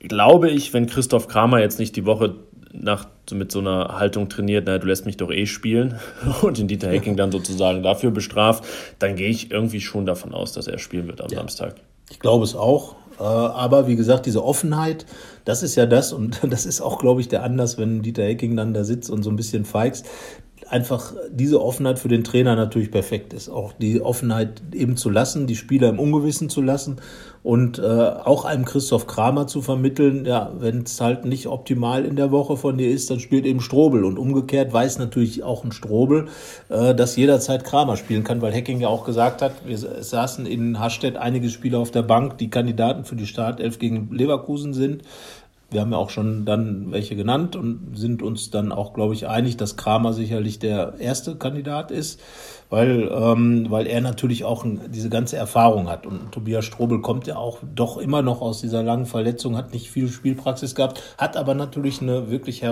[0.00, 2.34] glaube ich, wenn Christoph Kramer jetzt nicht die Woche
[2.72, 5.98] nach, mit so einer Haltung trainiert, naja, du lässt mich doch eh spielen
[6.42, 8.64] und den Dieter Hecking dann sozusagen dafür bestraft,
[8.98, 11.38] dann gehe ich irgendwie schon davon aus, dass er spielen wird am ja.
[11.38, 11.76] Samstag.
[12.10, 12.96] Ich glaube es auch.
[13.18, 15.06] Äh, aber wie gesagt, diese Offenheit,
[15.44, 18.56] das ist ja das und das ist auch, glaube ich, der Anlass, wenn Dieter Hecking
[18.56, 20.06] dann da sitzt und so ein bisschen feigst
[20.72, 23.50] einfach diese Offenheit für den Trainer natürlich perfekt ist.
[23.50, 26.96] Auch die Offenheit eben zu lassen, die Spieler im Ungewissen zu lassen
[27.42, 32.14] und äh, auch einem Christoph Kramer zu vermitteln, ja, wenn es halt nicht optimal in
[32.14, 34.04] der Woche von dir ist, dann spielt eben Strobel.
[34.04, 36.28] Und umgekehrt weiß natürlich auch ein Strobel,
[36.68, 40.78] äh, dass jederzeit Kramer spielen kann, weil Hacking ja auch gesagt hat, wir saßen in
[40.78, 45.02] Hastedt einige Spieler auf der Bank, die Kandidaten für die Startelf gegen Leverkusen sind.
[45.72, 49.26] Wir haben ja auch schon dann welche genannt und sind uns dann auch, glaube ich,
[49.26, 52.20] einig, dass Kramer sicherlich der erste Kandidat ist
[52.72, 56.06] weil, ähm, weil er natürlich auch diese ganze Erfahrung hat.
[56.06, 59.90] Und Tobias Strobel kommt ja auch doch immer noch aus dieser langen Verletzung, hat nicht
[59.90, 62.64] viel Spielpraxis gehabt, hat aber natürlich eine wirklich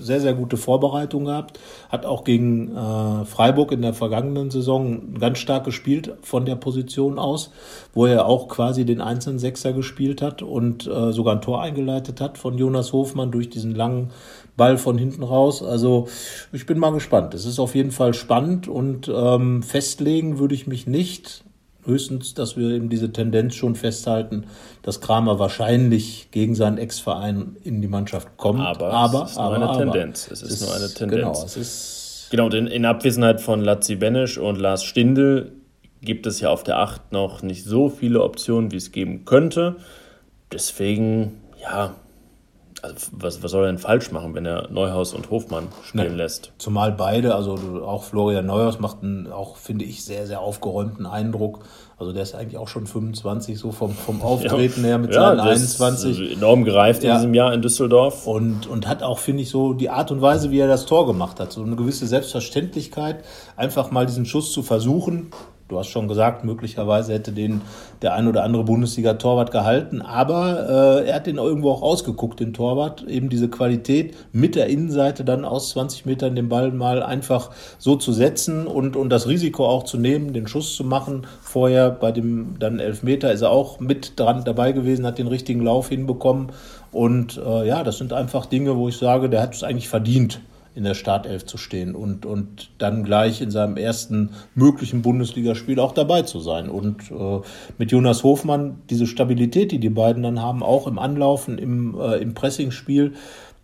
[0.00, 1.58] sehr, sehr gute Vorbereitung gehabt,
[1.88, 7.18] hat auch gegen äh, Freiburg in der vergangenen Saison ganz stark gespielt von der Position
[7.18, 7.50] aus,
[7.94, 12.20] wo er auch quasi den einzelnen Sechser gespielt hat und äh, sogar ein Tor eingeleitet
[12.20, 14.10] hat von Jonas Hofmann durch diesen langen
[14.58, 15.62] Ball von hinten raus.
[15.62, 16.08] Also
[16.52, 17.32] ich bin mal gespannt.
[17.32, 21.44] Es ist auf jeden Fall spannend und ähm, festlegen würde ich mich nicht.
[21.86, 24.44] Höchstens, dass wir eben diese Tendenz schon festhalten,
[24.82, 28.60] dass Kramer wahrscheinlich gegen seinen Ex-Verein in die Mannschaft kommt.
[28.60, 29.78] Aber, aber es ist nur eine aber.
[29.78, 30.28] Tendenz.
[30.30, 31.22] Es ist, ist, nur eine Tendenz.
[31.22, 35.52] Genau, es ist genau in, in Abwesenheit von Lazzi Benesch und Lars Stindl
[36.02, 39.76] gibt es ja auf der 8 noch nicht so viele Optionen, wie es geben könnte.
[40.52, 41.94] Deswegen, ja,
[42.88, 46.16] also was, was soll er denn falsch machen, wenn er Neuhaus und Hofmann spielen nee.
[46.16, 46.52] lässt?
[46.58, 51.60] Zumal beide, also auch Florian Neuhaus macht einen, auch, finde ich, sehr, sehr aufgeräumten Eindruck.
[51.98, 54.88] Also der ist eigentlich auch schon 25, so vom, vom Auftreten ja.
[54.88, 56.20] her mit ja, seinen 21.
[56.20, 57.12] Ist enorm gereift ja.
[57.12, 58.26] in diesem Jahr in Düsseldorf.
[58.26, 61.06] Und, und hat auch, finde ich, so die Art und Weise, wie er das Tor
[61.06, 61.52] gemacht hat.
[61.52, 63.24] So eine gewisse Selbstverständlichkeit,
[63.56, 65.30] einfach mal diesen Schuss zu versuchen
[65.68, 67.60] du hast schon gesagt, möglicherweise hätte den
[68.02, 72.54] der ein oder andere Bundesliga-Torwart gehalten, aber äh, er hat den irgendwo auch ausgeguckt, den
[72.54, 73.04] Torwart.
[73.08, 77.96] Eben diese Qualität mit der Innenseite dann aus 20 Metern den Ball mal einfach so
[77.96, 81.26] zu setzen und, und das Risiko auch zu nehmen, den Schuss zu machen.
[81.42, 85.62] Vorher bei dem dann Elfmeter ist er auch mit dran dabei gewesen, hat den richtigen
[85.62, 86.52] Lauf hinbekommen.
[86.92, 90.40] Und äh, ja, das sind einfach Dinge, wo ich sage, der hat es eigentlich verdient
[90.78, 95.90] in der Startelf zu stehen und, und dann gleich in seinem ersten möglichen Bundesligaspiel auch
[95.92, 96.70] dabei zu sein.
[96.70, 97.40] Und äh,
[97.78, 102.18] mit Jonas Hofmann diese Stabilität, die die beiden dann haben, auch im Anlaufen, im, äh,
[102.18, 103.14] im Pressingspiel,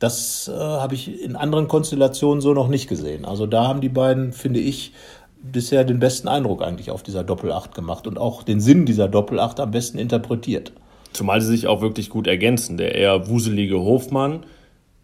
[0.01, 3.25] das äh, habe ich in anderen Konstellationen so noch nicht gesehen.
[3.25, 4.93] Also da haben die beiden, finde ich,
[5.41, 9.61] bisher den besten Eindruck eigentlich auf dieser Doppelacht gemacht und auch den Sinn dieser Doppelacht
[9.61, 10.73] am besten interpretiert.
[11.13, 12.77] Zumal sie sich auch wirklich gut ergänzen.
[12.77, 14.41] Der eher wuselige Hofmann,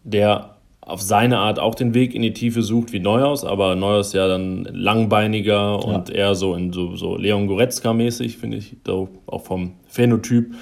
[0.03, 0.57] der
[0.91, 4.27] auf seine Art auch den Weg in die Tiefe sucht wie Neuhaus, aber Neuhaus ja
[4.27, 6.15] dann langbeiniger und ja.
[6.15, 10.53] eher so in so, so Leon Goretzka-mäßig, finde ich, so auch vom Phänotyp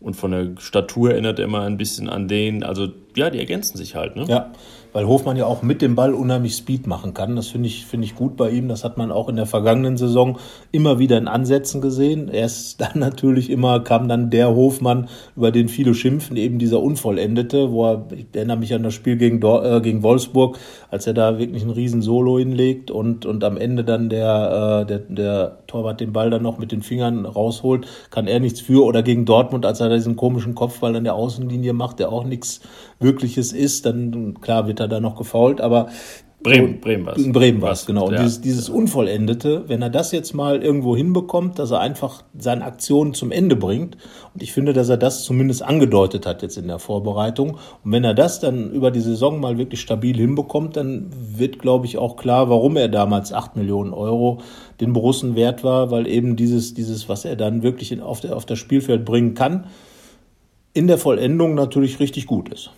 [0.00, 2.62] und von der Statur erinnert er immer ein bisschen an den.
[2.62, 4.14] Also ja, die ergänzen sich halt.
[4.14, 4.26] Ne?
[4.28, 4.52] Ja,
[4.98, 7.36] weil Hofmann ja auch mit dem Ball unheimlich Speed machen kann.
[7.36, 8.66] Das finde ich, finde ich gut bei ihm.
[8.66, 10.38] Das hat man auch in der vergangenen Saison
[10.72, 12.26] immer wieder in Ansätzen gesehen.
[12.26, 17.70] Erst dann natürlich immer kam dann der Hofmann, über den viele schimpfen, eben dieser Unvollendete,
[17.70, 20.58] wo er, ich erinnere mich an das Spiel gegen, äh, gegen Wolfsburg,
[20.90, 24.86] als er da wirklich einen riesen Solo hinlegt und, und am Ende dann der, äh,
[24.86, 28.84] der, der Torwart den Ball dann noch mit den Fingern rausholt, kann er nichts für.
[28.84, 32.62] Oder gegen Dortmund, als er diesen komischen Kopfball an der Außenlinie macht, der auch nichts
[32.98, 35.88] Wirkliches ist, dann klar wird er da noch gefault, aber
[36.40, 37.32] Bremen, Bremen war es.
[37.32, 38.06] Bremen war es, genau.
[38.06, 38.22] Und ja.
[38.22, 43.12] dieses, dieses Unvollendete, wenn er das jetzt mal irgendwo hinbekommt, dass er einfach seine Aktionen
[43.12, 43.96] zum Ende bringt,
[44.34, 48.04] und ich finde, dass er das zumindest angedeutet hat jetzt in der Vorbereitung, und wenn
[48.04, 52.16] er das dann über die Saison mal wirklich stabil hinbekommt, dann wird, glaube ich, auch
[52.16, 54.38] klar, warum er damals 8 Millionen Euro
[54.80, 58.46] den Borussen wert war, weil eben dieses, dieses was er dann wirklich auf, der, auf
[58.46, 59.66] das Spielfeld bringen kann,
[60.72, 62.70] in der Vollendung natürlich richtig gut ist.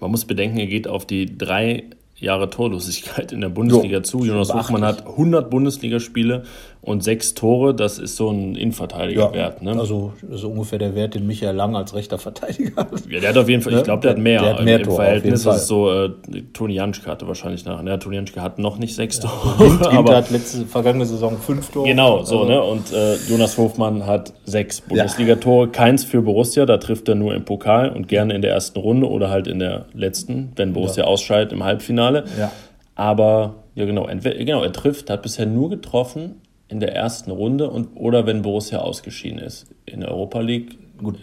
[0.00, 1.84] Man muss bedenken, er geht auf die drei
[2.16, 4.24] Jahre Torlosigkeit in der Bundesliga jo, zu.
[4.24, 6.44] Jonas Hofmann hat 100 Bundesligaspiele
[6.82, 7.74] und sechs Tore.
[7.74, 9.62] Das ist so ein Innenverteidigerwert.
[9.62, 9.78] Ja, ne?
[9.78, 12.90] Also das ist ungefähr der Wert, den Michael Lang als rechter Verteidiger hat.
[13.08, 13.84] Ja, der hat auf jeden Fall, ich ne?
[13.84, 14.40] glaube, der hat mehr.
[14.40, 15.44] Der hat mehr im, Tore, Verhältnis.
[15.44, 16.10] Ist so, äh,
[16.52, 17.84] Toni Janschke hatte wahrscheinlich nach.
[17.84, 19.28] Ja, Toni Janschke hat noch nicht sechs ja.
[19.28, 19.58] Tore.
[19.58, 21.86] Wind, aber hat letzte vergangene Saison fünf Tore.
[21.86, 22.50] Genau, so, also.
[22.50, 22.62] ne?
[22.62, 25.68] Und äh, Jonas Hofmann hat sechs Bundesligatore.
[25.68, 29.08] Keins für Borussia, da trifft er nur im Pokal und gerne in der ersten Runde
[29.08, 32.24] oder halt in der letzten, wenn Borussia ausscheidet im Halbfinale.
[32.38, 32.50] Ja.
[32.94, 36.40] Aber ja genau, genau, er trifft, hat bisher nur getroffen
[36.70, 39.66] in der ersten Runde und oder wenn Borussia ausgeschieden ist.
[39.86, 40.78] In der Europa League.
[40.98, 41.16] Gut,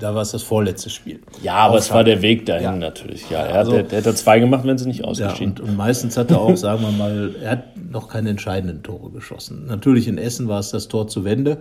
[0.00, 1.20] da war es das vorletzte Spiel.
[1.42, 2.76] Ja, aber es war der Weg dahin ja.
[2.76, 3.28] natürlich.
[3.30, 5.54] Ja, er also, hat, der, hätte zwei gemacht, wenn sie nicht ausgeschieden.
[5.56, 8.82] Ja, und, und, meistens hat er auch, sagen wir mal, er hat noch keine entscheidenden
[8.82, 9.64] Tore geschossen.
[9.66, 11.56] Natürlich in Essen war es das Tor zu Wende,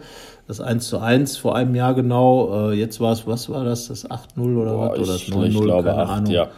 [0.46, 2.72] das 1 zu 1 vor einem Jahr genau.
[2.72, 5.00] Äh, jetzt war es, was war das, das 8-0 oder Boah, was?
[5.00, 6.32] Oder das 9-0, ich glaube keine 8, Ahnung.
[6.34, 6.50] Ja.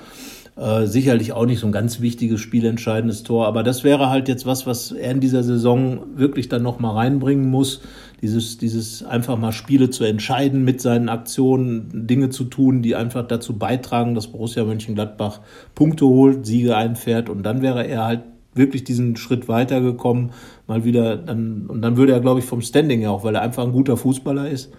[0.57, 4.45] Äh, sicherlich auch nicht so ein ganz wichtiges, spielentscheidendes Tor, aber das wäre halt jetzt
[4.45, 7.81] was, was er in dieser Saison wirklich dann nochmal reinbringen muss.
[8.21, 13.27] Dieses, dieses einfach mal Spiele zu entscheiden, mit seinen Aktionen Dinge zu tun, die einfach
[13.27, 15.41] dazu beitragen, dass Borussia Mönchengladbach
[15.75, 18.21] Punkte holt, Siege einfährt und dann wäre er halt
[18.53, 20.31] wirklich diesen Schritt weitergekommen,
[20.67, 23.41] mal wieder dann, und dann würde er, glaube ich, vom Standing ja auch, weil er
[23.41, 24.71] einfach ein guter Fußballer ist.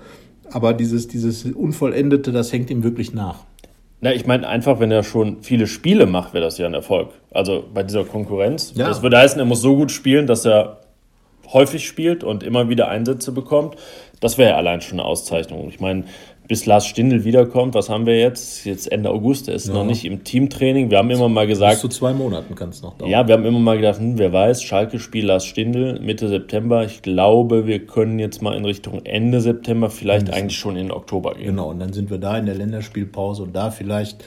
[0.50, 3.44] Aber dieses, dieses Unvollendete, das hängt ihm wirklich nach.
[4.00, 7.10] Na, ich meine einfach, wenn er schon viele Spiele macht, wäre das ja ein Erfolg.
[7.30, 8.72] Also bei dieser Konkurrenz.
[8.76, 8.86] Ja.
[8.86, 10.80] Das würde heißen, er muss so gut spielen, dass er
[11.52, 13.76] häufig spielt und immer wieder Einsätze bekommt.
[14.20, 15.68] Das wäre ja allein schon eine Auszeichnung.
[15.68, 16.04] Ich meine,
[16.48, 18.64] bis Lars Stindl wiederkommt, was haben wir jetzt?
[18.64, 19.74] Jetzt Ende August, er ist ja.
[19.74, 20.90] noch nicht im Teamtraining.
[20.90, 21.74] Wir haben immer mal gesagt.
[21.74, 23.10] Bis zu zwei Monaten kann es noch dauern.
[23.10, 26.84] Ja, wir haben immer mal gedacht, hm, wer weiß, Schalke spielt Lars Stindl Mitte September.
[26.84, 30.42] Ich glaube, wir können jetzt mal in Richtung Ende September, vielleicht Mindestens.
[30.42, 31.46] eigentlich schon in Oktober gehen.
[31.46, 34.24] Genau, und dann sind wir da in der Länderspielpause und da vielleicht.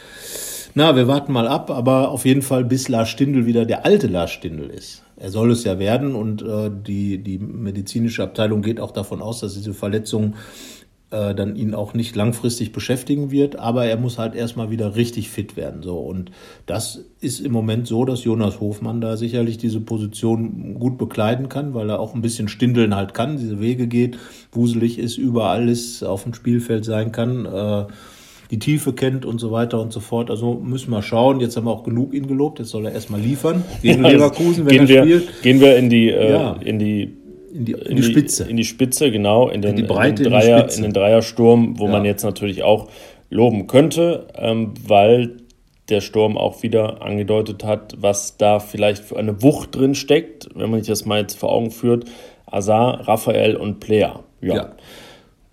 [0.76, 4.08] Na, wir warten mal ab, aber auf jeden Fall, bis Lars Stindl wieder der alte
[4.08, 5.04] Lars Stindl ist.
[5.18, 9.42] Er soll es ja werden und äh, die, die medizinische Abteilung geht auch davon aus,
[9.42, 10.36] dass diese Verletzung
[11.12, 15.30] äh, dann ihn auch nicht langfristig beschäftigen wird, aber er muss halt erstmal wieder richtig
[15.30, 15.82] fit werden.
[15.82, 15.98] So.
[15.98, 16.32] Und
[16.66, 21.74] das ist im Moment so, dass Jonas Hofmann da sicherlich diese Position gut bekleiden kann,
[21.74, 24.18] weil er auch ein bisschen stindeln halt kann, diese Wege geht,
[24.52, 27.46] wuselig ist, überall ist, auf dem Spielfeld sein kann.
[27.46, 27.86] Äh,
[28.52, 30.32] die Tiefe kennt und so weiter und so fort.
[30.32, 31.40] Also müssen wir schauen.
[31.40, 32.58] Jetzt haben wir auch genug ihn gelobt.
[32.58, 35.42] Jetzt soll er erstmal liefern gegen Leverkusen, wenn gehen er wir, spielt.
[35.44, 36.54] Gehen wir in die, äh, ja.
[36.54, 37.19] in die
[37.54, 38.50] in die, in die, Spitze.
[38.50, 39.50] In die Spitze, genau.
[39.50, 41.92] In den, in die Breite, in den, Dreier, in, den Dreiersturm, wo ja.
[41.92, 42.88] man jetzt natürlich auch
[43.30, 45.38] loben könnte, ähm, weil
[45.90, 50.70] der Sturm auch wieder angedeutet hat, was da vielleicht für eine Wucht drin steckt, wenn
[50.70, 52.06] man sich das mal jetzt vor Augen führt.
[52.46, 54.24] Azar, Raphael und Player.
[54.42, 54.56] Ja.
[54.56, 54.72] ja.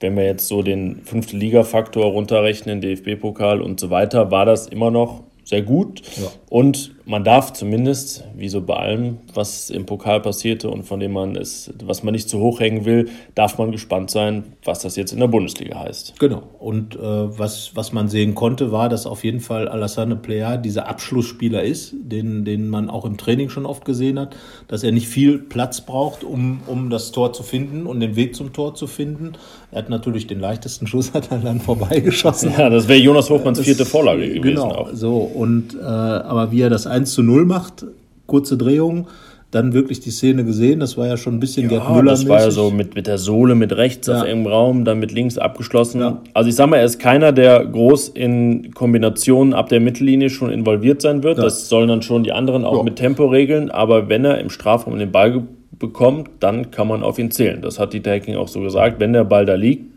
[0.01, 4.91] Wenn wir jetzt so den fünfte Liga-Faktor runterrechnen, DFB-Pokal und so weiter, war das immer
[4.91, 6.03] noch sehr gut.
[6.17, 6.29] Ja.
[6.49, 11.13] Und man darf zumindest, wie so bei allem, was im Pokal passierte und von dem
[11.13, 14.97] man es, was man nicht zu hoch hängen will, darf man gespannt sein, was das
[14.97, 16.19] jetzt in der Bundesliga heißt.
[16.19, 16.43] Genau.
[16.59, 20.89] Und äh, was, was man sehen konnte, war, dass auf jeden Fall Alassane Plea dieser
[20.89, 25.09] Abschlussspieler ist, den, den man auch im Training schon oft gesehen hat, dass er nicht
[25.09, 28.89] viel Platz braucht, um, um das Tor zu finden und den Weg zum Tor zu
[28.89, 29.33] finden.
[29.71, 32.53] Er hat natürlich den leichtesten Schuss, hat er dann vorbeigeschossen.
[32.57, 34.43] Ja, das wäre Jonas Hofmanns vierte Vorlage gewesen.
[34.43, 34.89] Genau, auch.
[34.93, 35.19] so.
[35.19, 37.87] Und, äh, aber wie er das 1 zu 0 macht,
[38.27, 39.07] kurze Drehung,
[39.51, 40.81] dann wirklich die Szene gesehen.
[40.81, 42.11] Das war ja schon ein bisschen ja, Gerd Müller.
[42.11, 44.21] Das war ja so mit, mit der Sohle mit rechts ja.
[44.21, 46.01] auf engem Raum, dann mit links abgeschlossen.
[46.01, 46.21] Ja.
[46.35, 50.51] Also ich sag mal, er ist keiner, der groß in Kombinationen ab der Mittellinie schon
[50.51, 51.39] involviert sein wird.
[51.39, 51.45] Ja.
[51.45, 53.71] Das sollen dann schon die anderen auch mit Tempo regeln.
[53.71, 55.45] Aber wenn er im Strafraum den Ball
[55.79, 57.63] bekommt, dann kann man auf ihn zählen.
[57.63, 58.99] Das hat die Taking auch so gesagt.
[58.99, 59.96] Wenn der Ball da liegt,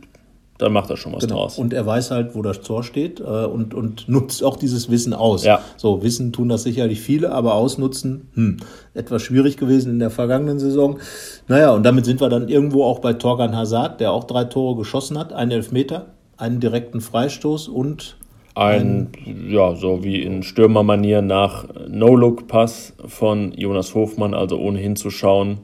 [0.60, 1.36] dann macht er schon was genau.
[1.36, 1.58] draus.
[1.58, 5.14] Und er weiß halt, wo das Tor steht äh, und, und nutzt auch dieses Wissen
[5.14, 5.46] aus.
[5.46, 5.62] Ja.
[5.78, 8.58] So, Wissen tun das sicherlich viele, aber ausnutzen, hm,
[8.94, 11.00] etwas schwierig gewesen in der vergangenen Saison.
[11.48, 14.76] Naja, und damit sind wir dann irgendwo auch bei Torgan Hazard, der auch drei Tore
[14.76, 18.18] geschossen hat, einen Elfmeter, einen direkten Freistoß und
[18.54, 19.12] ein,
[19.48, 25.60] ja, so wie in Stürmermanier nach No-Look-Pass von Jonas Hofmann, also ohne hinzuschauen,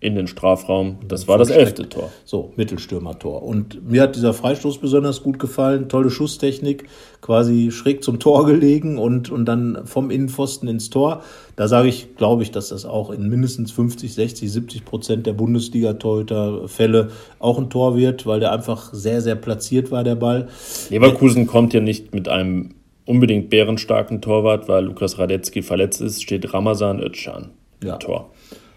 [0.00, 0.98] in den Strafraum.
[1.08, 2.12] Das war das elfte Tor.
[2.24, 3.42] So, Mittelstürmer-Tor.
[3.42, 5.88] Und mir hat dieser Freistoß besonders gut gefallen.
[5.88, 6.84] Tolle Schusstechnik,
[7.20, 11.24] quasi schräg zum Tor gelegen und, und dann vom Innenpfosten ins Tor.
[11.56, 15.32] Da sage ich, glaube ich, dass das auch in mindestens 50, 60, 70 Prozent der
[15.32, 20.48] Bundesliga-Torhüter-Fälle auch ein Tor wird, weil der einfach sehr, sehr platziert war, der Ball.
[20.90, 26.22] Leverkusen der, kommt ja nicht mit einem unbedingt bärenstarken Torwart, weil Lukas Radetzky verletzt ist,
[26.22, 27.50] steht Ramazan Özcan
[27.82, 27.96] ja.
[27.96, 28.30] Tor.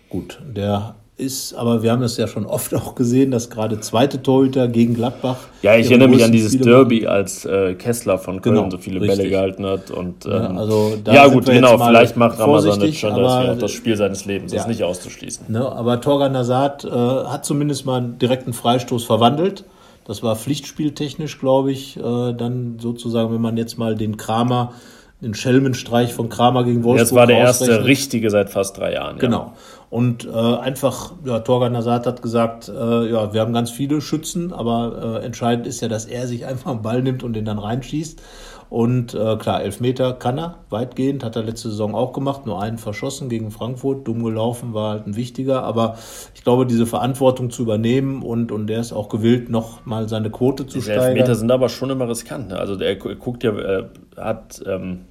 [0.09, 4.21] Gut, der ist, aber wir haben es ja schon oft auch gesehen, dass gerade zweite
[4.21, 5.37] Torhüter gegen Gladbach.
[5.61, 8.99] Ja, ich erinnere mich an dieses Derby, als äh, Kessler von Köln genau, so viele
[8.99, 9.17] richtig.
[9.17, 9.91] Bälle gehalten hat.
[9.91, 13.95] Und, ähm, ja, also ja gut, genau, vielleicht macht Ramazan schon das, auch das Spiel
[13.95, 14.57] seines Lebens, ja.
[14.57, 15.45] das ist nicht auszuschließen.
[15.49, 19.63] Ne, aber Torgan Nazat äh, hat zumindest mal einen direkten Freistoß verwandelt.
[20.05, 24.73] Das war pflichtspieltechnisch, glaube ich, äh, dann sozusagen, wenn man jetzt mal den Kramer
[25.21, 27.09] den Schelmenstreich von Kramer gegen Wolfsburg.
[27.09, 29.19] Das war der erste richtige seit fast drei Jahren.
[29.21, 29.53] Ja.
[29.91, 34.53] Und äh, einfach, ja, Torgan Nazat hat gesagt, äh, ja, wir haben ganz viele Schützen,
[34.53, 37.59] aber äh, entscheidend ist ja, dass er sich einfach einen Ball nimmt und den dann
[37.59, 38.21] reinschießt.
[38.69, 42.77] Und äh, klar, Elfmeter kann er, weitgehend, hat er letzte Saison auch gemacht, nur einen
[42.77, 45.97] verschossen gegen Frankfurt, dumm gelaufen, war halt ein wichtiger, aber
[46.35, 50.29] ich glaube, diese Verantwortung zu übernehmen und, und der ist auch gewillt, noch mal seine
[50.29, 51.17] Quote zu Diese steigern.
[51.17, 52.59] Elfmeter sind aber schon immer riskant, ne?
[52.59, 55.01] also der guckt ja, äh, hat ähm,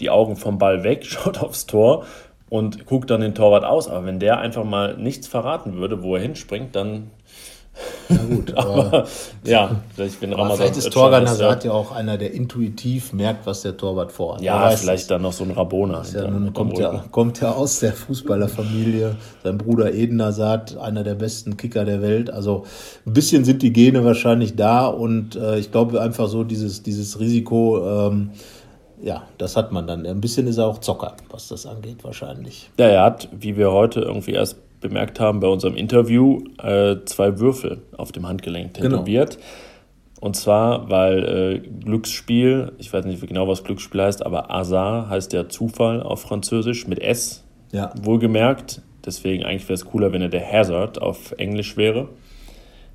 [0.00, 2.06] die Augen vom Ball weg, schaut aufs Tor
[2.50, 3.88] und guckt dann den Torwart aus.
[3.88, 7.10] Aber wenn der einfach mal nichts verraten würde, wo er hinspringt, dann.
[8.08, 9.06] Na gut, aber, aber
[9.44, 10.56] ja, vielleicht bin Ramazan.
[10.56, 14.42] Vielleicht ist Torgan Hazard ja auch einer, der intuitiv merkt, was der Torwart vorhat.
[14.42, 16.02] Ja, vielleicht dann noch so ein Rabona.
[16.12, 19.16] Ja, kommt, ja, kommt ja aus der Fußballerfamilie.
[19.44, 22.30] Sein Bruder Eden Hazard, einer der besten Kicker der Welt.
[22.30, 22.64] Also
[23.06, 27.20] ein bisschen sind die Gene wahrscheinlich da und äh, ich glaube einfach so dieses, dieses
[27.20, 28.08] Risiko.
[28.08, 28.30] Ähm,
[29.02, 30.06] ja, das hat man dann.
[30.06, 32.70] Ein bisschen ist er auch Zocker, was das angeht, wahrscheinlich.
[32.78, 37.38] Ja, er hat, wie wir heute irgendwie erst bemerkt haben bei unserem Interview, äh, zwei
[37.38, 38.88] Würfel auf dem Handgelenk genau.
[38.88, 39.36] tätowiert.
[39.36, 39.46] Genau.
[40.20, 45.32] Und zwar, weil äh, Glücksspiel, ich weiß nicht genau, was Glücksspiel heißt, aber Azar heißt
[45.32, 47.44] ja Zufall auf Französisch mit S.
[47.72, 47.92] Ja.
[48.02, 48.82] Wohlgemerkt.
[49.04, 52.08] Deswegen eigentlich wäre es cooler, wenn er der Hazard auf Englisch wäre.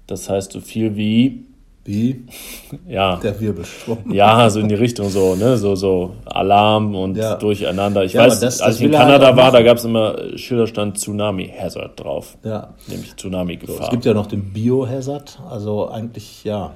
[0.06, 1.46] Das heißt so viel wie
[1.86, 2.26] wie?
[2.88, 3.18] Ja.
[3.18, 4.12] Der Wirbelsturm.
[4.12, 5.56] Ja, so in die Richtung so, ne?
[5.58, 7.36] So, so Alarm und ja.
[7.36, 8.04] Durcheinander.
[8.04, 10.98] Ich ja, weiß, das, als ich in Kanada halt war, da gab es immer Schilderstand
[10.98, 12.38] Tsunami Hazard drauf.
[12.44, 12.74] Ja.
[12.88, 13.84] Nämlich Tsunami-Gefahr.
[13.84, 16.72] Es gibt ja noch den Biohazard, also eigentlich, ja,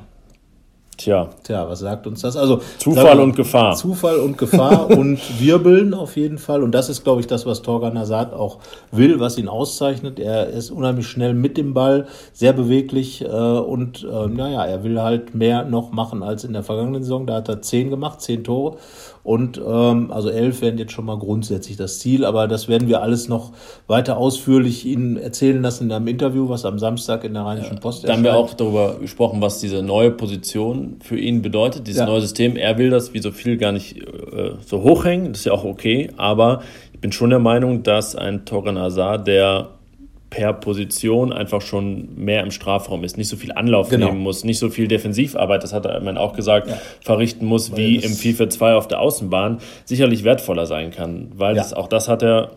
[1.00, 1.30] Tja.
[1.44, 2.36] Tja, was sagt uns das?
[2.36, 3.74] Also Zufall wir, und Gefahr.
[3.74, 6.62] Zufall und Gefahr und Wirbeln auf jeden Fall.
[6.62, 8.58] Und das ist, glaube ich, das, was Torgan Hazard auch
[8.92, 10.20] will, was ihn auszeichnet.
[10.20, 15.02] Er ist unheimlich schnell mit dem Ball, sehr beweglich äh, und äh, naja, er will
[15.02, 17.26] halt mehr noch machen als in der vergangenen Saison.
[17.26, 18.76] Da hat er zehn gemacht, zehn Tore.
[19.24, 23.02] Und ähm, also elf wären jetzt schon mal grundsätzlich das Ziel, aber das werden wir
[23.02, 23.52] alles noch
[23.88, 28.04] weiter ausführlich Ihnen erzählen lassen in einem Interview, was am Samstag in der Rheinischen Post
[28.04, 32.02] ja, Da haben wir auch darüber gesprochen, was diese neue Position für ihn bedeutet, dieses
[32.02, 32.06] ja.
[32.06, 32.56] neue System.
[32.56, 35.63] Er will das wie so viel gar nicht äh, so hochhängen, das ist ja auch
[35.63, 36.62] okay, aber
[36.93, 39.69] ich bin schon der Meinung, dass ein Torren Hazard, der
[40.30, 44.08] per Position einfach schon mehr im Strafraum ist, nicht so viel Anlauf genau.
[44.08, 46.78] nehmen muss, nicht so viel Defensivarbeit, das hat er man auch gesagt, ja.
[47.02, 51.56] verrichten muss, weil wie im FIFA 2 auf der Außenbahn, sicherlich wertvoller sein kann, weil
[51.56, 51.63] ja.
[51.63, 52.52] das, auch das hat er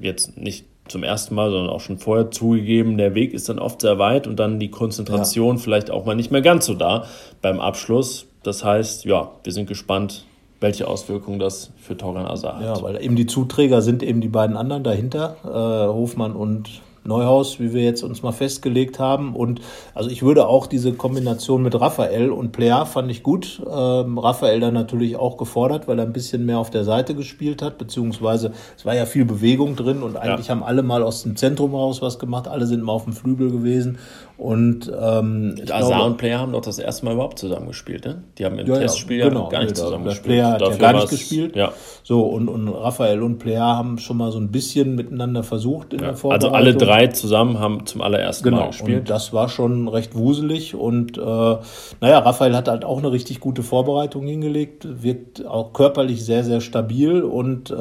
[0.00, 3.80] jetzt nicht zum ersten Mal, sondern auch schon vorher zugegeben, der Weg ist dann oft
[3.80, 5.62] sehr weit und dann die Konzentration ja.
[5.62, 7.06] vielleicht auch mal nicht mehr ganz so da
[7.42, 8.26] beim Abschluss.
[8.42, 10.24] Das heißt, ja, wir sind gespannt,
[10.60, 12.64] welche Auswirkungen das für Torgan Azar hat.
[12.64, 17.60] Ja, weil eben die Zuträger sind eben die beiden anderen dahinter, äh, Hofmann und Neuhaus,
[17.60, 19.34] wie wir jetzt uns mal festgelegt haben.
[19.34, 19.60] Und
[19.94, 23.62] also ich würde auch diese Kombination mit Raphael und Plea fand ich gut.
[23.70, 27.62] Ähm, Raphael dann natürlich auch gefordert, weil er ein bisschen mehr auf der Seite gespielt
[27.62, 30.54] hat, beziehungsweise es war ja viel Bewegung drin und eigentlich ja.
[30.54, 32.48] haben alle mal aus dem Zentrum raus was gemacht.
[32.48, 33.98] Alle sind mal auf dem Flügel gewesen.
[34.38, 38.22] Und ähm, Azar und Player haben doch das erste Mal überhaupt zusammengespielt, ne?
[38.36, 40.26] Die haben im ja, Testspiel ja, genau, gar nicht zusammengespielt.
[40.26, 41.56] Player hat ja gar nicht gespielt.
[41.56, 41.72] Ja.
[42.02, 46.00] So, und, und Raphael und Player haben schon mal so ein bisschen miteinander versucht in
[46.00, 46.08] ja.
[46.08, 46.54] der Vorbereitung.
[46.54, 48.98] Also alle drei zusammen haben zum allerersten genau, Mal gespielt.
[49.00, 50.74] Und das war schon recht wuselig.
[50.74, 56.22] Und äh, naja, Raphael hat halt auch eine richtig gute Vorbereitung hingelegt, wirkt auch körperlich
[56.26, 57.22] sehr, sehr stabil.
[57.22, 57.74] Und äh,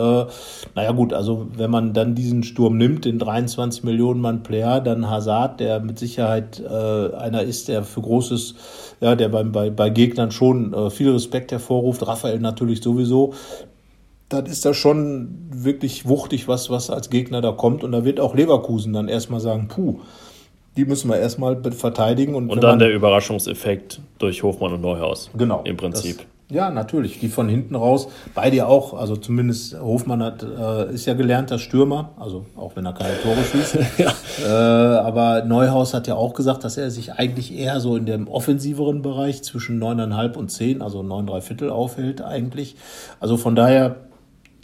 [0.73, 5.09] naja gut, also wenn man dann diesen Sturm nimmt, den 23 Millionen Mann Player, dann
[5.09, 8.55] Hazard, der mit Sicherheit Sicherheit äh, einer ist, der für Großes,
[9.01, 12.05] ja, der beim, bei, bei Gegnern schon äh, viel Respekt hervorruft.
[12.05, 13.33] Raphael natürlich sowieso.
[14.29, 17.83] Dann ist das schon wirklich wuchtig, was, was als Gegner da kommt.
[17.83, 19.99] Und da wird auch Leverkusen dann erstmal sagen, puh,
[20.75, 22.35] die müssen wir erstmal verteidigen.
[22.35, 25.29] Und, und dann der Überraschungseffekt durch Hofmann und Neuhaus.
[25.37, 25.61] Genau.
[25.63, 26.17] Im Prinzip.
[26.17, 27.19] Das, ja, natürlich.
[27.19, 28.07] Die von hinten raus.
[28.35, 28.93] Bei dir auch.
[28.93, 32.11] Also zumindest Hofmann hat, äh, ist ja gelernter Stürmer.
[32.19, 33.77] Also auch wenn er keine Tore schießt.
[33.97, 34.13] ja.
[34.45, 38.27] äh, aber Neuhaus hat ja auch gesagt, dass er sich eigentlich eher so in dem
[38.27, 42.75] offensiveren Bereich zwischen neuneinhalb und zehn, also neun, drei Viertel aufhält eigentlich.
[43.19, 43.95] Also von daher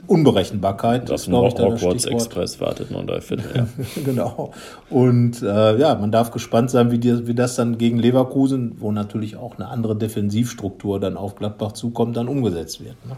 [0.08, 1.10] Unberechenbarkeit.
[1.10, 3.46] Ich, dann Hogwarts Express wartet noch drei Viertel.
[3.56, 3.68] Ja.
[4.06, 4.52] genau.
[4.90, 8.92] Und äh, ja, man darf gespannt sein, wie, die, wie das dann gegen Leverkusen, wo
[8.92, 12.96] natürlich auch eine andere Defensivstruktur dann auf Gladbach zukommt, dann umgesetzt wird.
[13.06, 13.16] Ne?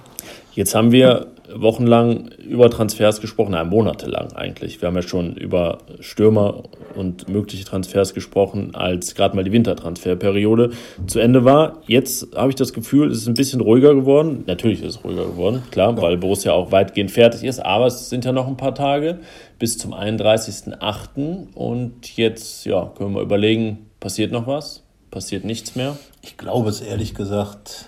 [0.56, 4.82] Jetzt haben wir wochenlang über Transfers gesprochen, nein, monatelang eigentlich.
[4.82, 6.64] Wir haben ja schon über Stürmer
[6.96, 10.72] und mögliche Transfers gesprochen, als gerade mal die Wintertransferperiode
[11.08, 11.82] zu Ende war.
[11.88, 14.44] Jetzt habe ich das Gefühl, es ist ein bisschen ruhiger geworden.
[14.46, 18.24] Natürlich ist es ruhiger geworden, klar, weil Borussia auch weitgehend fertig ist, aber es sind
[18.26, 19.20] ja noch ein paar Tage
[19.58, 21.54] bis zum 31.08.
[21.56, 24.84] Und jetzt ja, können wir überlegen, passiert noch was?
[25.10, 25.98] Passiert nichts mehr?
[26.22, 27.86] Ich glaube es ehrlich gesagt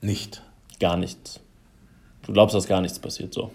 [0.00, 0.42] nicht.
[0.78, 1.40] Gar nichts.
[2.26, 3.50] Du glaubst, dass gar nichts passiert so?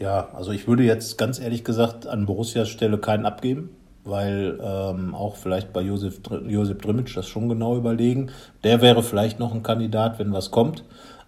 [0.00, 3.70] Ja, also ich würde jetzt ganz ehrlich gesagt an Borussias Stelle keinen abgeben,
[4.04, 8.30] weil ähm, auch vielleicht bei Josef, Josef Drimmitsch das schon genau überlegen.
[8.64, 10.82] Der wäre vielleicht noch ein Kandidat, wenn was kommt.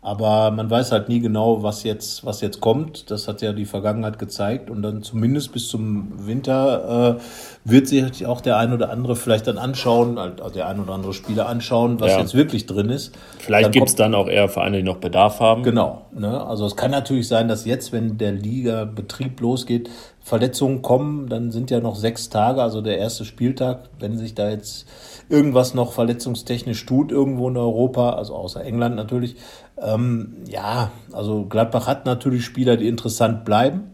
[0.07, 3.11] Aber man weiß halt nie genau, was jetzt, was jetzt kommt.
[3.11, 4.70] Das hat ja die Vergangenheit gezeigt.
[4.70, 7.22] Und dann zumindest bis zum Winter äh,
[7.64, 11.12] wird sich auch der ein oder andere vielleicht dann anschauen, also der ein oder andere
[11.12, 12.20] Spieler anschauen, was ja.
[12.20, 13.18] jetzt wirklich drin ist.
[13.40, 15.64] Vielleicht gibt es dann auch eher Vereine, die noch Bedarf haben.
[15.64, 16.02] Genau.
[16.12, 16.40] Ne?
[16.40, 19.90] Also es kann natürlich sein, dass jetzt, wenn der Liga-Betrieb losgeht,
[20.22, 24.50] Verletzungen kommen, dann sind ja noch sechs Tage, also der erste Spieltag, wenn sich da
[24.50, 24.86] jetzt
[25.28, 29.36] irgendwas noch verletzungstechnisch tut, irgendwo in Europa, also außer England natürlich,
[29.81, 33.91] ähm, ja, also Gladbach hat natürlich Spieler, die interessant bleiben,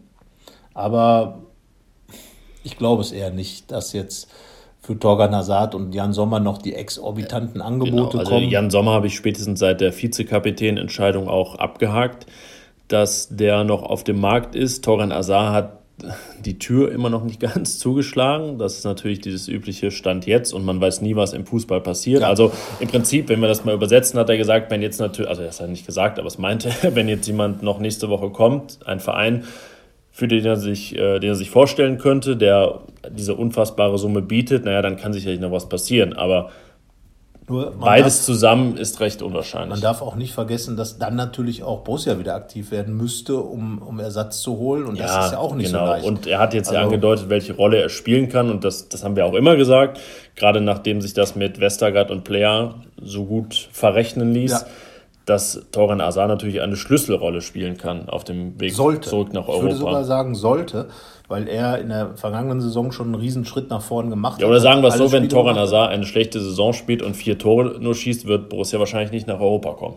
[0.74, 1.40] aber
[2.64, 4.28] ich glaube es eher nicht, dass jetzt
[4.80, 8.48] für Torgan Hazard und Jan Sommer noch die exorbitanten Angebote genau, also kommen.
[8.48, 12.26] Jan Sommer habe ich spätestens seit der Vizekapitän-Entscheidung auch abgehakt,
[12.88, 14.84] dass der noch auf dem Markt ist.
[14.84, 15.81] Torgan Hazard hat
[16.44, 18.58] die Tür immer noch nicht ganz zugeschlagen.
[18.58, 22.22] Das ist natürlich dieses übliche Stand jetzt und man weiß nie, was im Fußball passiert.
[22.22, 22.28] Ja.
[22.28, 25.42] Also im Prinzip, wenn wir das mal übersetzen, hat er gesagt, wenn jetzt natürlich, also
[25.42, 28.78] das hat er nicht gesagt, aber es meinte, wenn jetzt jemand noch nächste Woche kommt,
[28.84, 29.44] ein Verein,
[30.10, 32.80] für den er sich, äh, den er sich vorstellen könnte, der
[33.10, 36.12] diese unfassbare Summe bietet, naja, dann kann sicherlich noch was passieren.
[36.12, 36.50] Aber
[37.80, 39.70] Beides darf, zusammen ist recht unwahrscheinlich.
[39.70, 43.78] Man darf auch nicht vergessen, dass dann natürlich auch Borussia wieder aktiv werden müsste, um,
[43.78, 44.86] um Ersatz zu holen.
[44.86, 45.86] Und ja, das ist ja auch nicht genau.
[45.86, 46.06] so leicht.
[46.06, 48.50] Und er hat jetzt also, ja angedeutet, welche Rolle er spielen kann.
[48.50, 50.00] Und das, das haben wir auch immer gesagt.
[50.34, 54.52] Gerade nachdem sich das mit Westergaard und Player so gut verrechnen ließ.
[54.52, 54.66] Ja
[55.24, 59.08] dass Toran Azar natürlich eine Schlüsselrolle spielen kann auf dem Weg sollte.
[59.08, 59.56] zurück nach Europa.
[59.56, 60.88] Ich würde sogar sagen, sollte,
[61.32, 64.50] weil er in der vergangenen Saison schon einen riesen Schritt nach vorne gemacht ja, hat.
[64.50, 67.78] Oder sagen wir es so, wenn Toran Azar eine schlechte Saison spielt und vier Tore
[67.80, 69.94] nur schießt, wird Borussia wahrscheinlich nicht nach Europa kommen.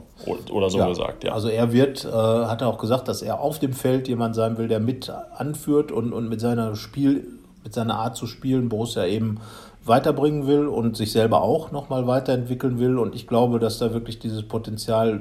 [0.50, 1.34] Oder so ja, gesagt, ja.
[1.34, 4.58] Also er wird, äh, hat er auch gesagt, dass er auf dem Feld jemand sein
[4.58, 7.28] will, der mit anführt und, und mit seiner Spiel,
[7.66, 9.42] mit seiner Art zu spielen Borussia eben
[9.84, 12.98] weiterbringen will und sich selber auch nochmal weiterentwickeln will.
[12.98, 15.20] Und ich glaube, dass da wirklich dieses Potenzial,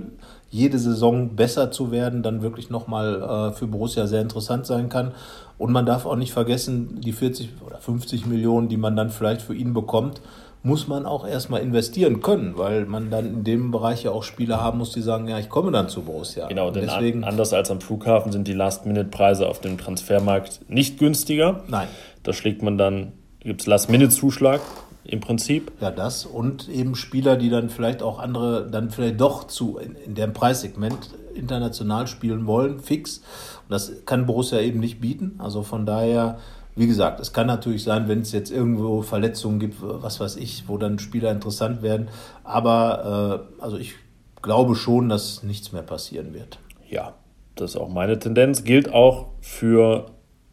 [0.50, 5.12] jede Saison besser zu werden, dann wirklich nochmal äh, für Borussia sehr interessant sein kann.
[5.58, 9.42] Und man darf auch nicht vergessen, die 40 oder 50 Millionen, die man dann vielleicht
[9.42, 10.20] für ihn bekommt,
[10.64, 14.62] muss man auch erstmal investieren können, weil man dann in dem Bereich ja auch Spieler
[14.62, 16.48] haben muss, die sagen, ja, ich komme dann zu Borussia.
[16.48, 21.62] Genau, denn deswegen, anders als am Flughafen sind die Last-Minute-Preise auf dem Transfermarkt nicht günstiger.
[21.68, 21.88] Nein.
[22.22, 24.60] Da schlägt man dann, gibt es Last-Minute-Zuschlag
[25.04, 25.72] im Prinzip.
[25.80, 29.94] Ja, das und eben Spieler, die dann vielleicht auch andere, dann vielleicht doch zu in,
[29.94, 33.18] in dem Preissegment international spielen wollen, fix.
[33.18, 35.34] Und das kann Borussia eben nicht bieten.
[35.38, 36.38] Also von daher,
[36.76, 40.64] wie gesagt, es kann natürlich sein, wenn es jetzt irgendwo Verletzungen gibt, was weiß ich,
[40.68, 42.08] wo dann Spieler interessant werden.
[42.42, 43.94] Aber äh, also ich
[44.42, 46.58] glaube schon, dass nichts mehr passieren wird.
[46.88, 47.14] Ja,
[47.56, 48.64] das ist auch meine Tendenz.
[48.64, 50.06] Gilt auch für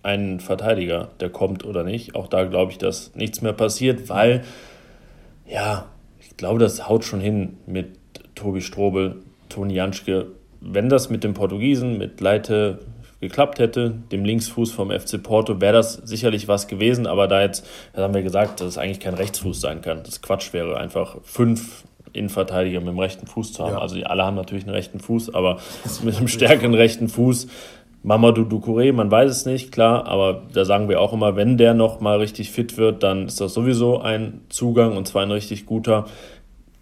[0.03, 2.15] einen Verteidiger, der kommt oder nicht.
[2.15, 4.43] Auch da glaube ich, dass nichts mehr passiert, weil,
[5.47, 5.85] ja,
[6.19, 7.99] ich glaube, das haut schon hin mit
[8.35, 10.27] Tobi Strobel, Toni Janschke.
[10.59, 12.79] Wenn das mit dem Portugiesen, mit Leite
[13.19, 17.05] geklappt hätte, dem Linksfuß vom FC Porto, wäre das sicherlich was gewesen.
[17.05, 20.01] Aber da jetzt, da haben wir gesagt, dass es eigentlich kein Rechtsfuß sein kann.
[20.03, 21.83] Das Quatsch wäre einfach fünf
[22.13, 23.73] Innenverteidiger mit dem rechten Fuß zu haben.
[23.73, 23.79] Ja.
[23.79, 25.59] Also die alle haben natürlich einen rechten Fuß, aber
[26.03, 27.47] mit einem stärkeren rechten Fuß
[28.03, 31.75] Mamadou Ducouré, man weiß es nicht, klar, aber da sagen wir auch immer, wenn der
[31.75, 35.67] noch mal richtig fit wird, dann ist das sowieso ein Zugang und zwar ein richtig
[35.67, 36.05] guter.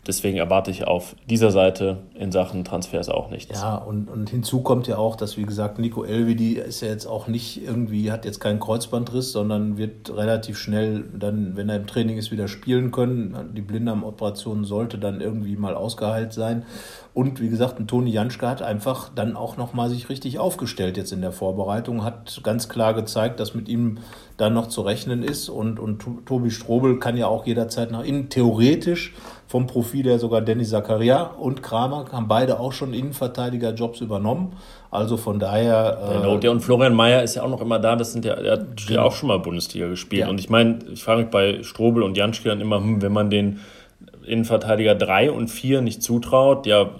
[0.09, 3.61] Deswegen erwarte ich auf dieser Seite in Sachen Transfers auch nichts.
[3.61, 7.05] Ja, und, und hinzu kommt ja auch, dass, wie gesagt, Nico Elvedi ist ja jetzt
[7.05, 11.85] auch nicht irgendwie, hat jetzt keinen Kreuzbandriss, sondern wird relativ schnell dann, wenn er im
[11.85, 13.53] Training ist, wieder spielen können.
[13.55, 16.65] Die Blinddarmoperation sollte dann irgendwie mal ausgeheilt sein.
[17.13, 21.11] Und wie gesagt, ein Toni Janschke hat einfach dann auch nochmal sich richtig aufgestellt jetzt
[21.11, 23.99] in der Vorbereitung, hat ganz klar gezeigt, dass mit ihm
[24.37, 25.49] dann noch zu rechnen ist.
[25.49, 28.29] Und, und Tobi Strobel kann ja auch jederzeit nach innen.
[28.29, 29.13] Theoretisch
[29.49, 34.53] vom Profil her sogar Danny Zakaria und Kramer haben beide auch schon Innenverteidigerjobs übernommen.
[34.91, 35.97] Also von daher.
[36.07, 37.95] Äh, genau, der und Florian Mayer ist ja auch noch immer da.
[37.95, 39.01] Das sind ja, er hat ja genau.
[39.05, 40.21] auch schon mal Bundesliga gespielt.
[40.21, 40.29] Ja.
[40.29, 43.31] Und ich meine, ich frage mich bei Strobel und Janschke dann immer, hm, wenn man
[43.31, 43.59] den
[44.23, 46.91] Innenverteidiger 3 und 4 nicht zutraut, ja,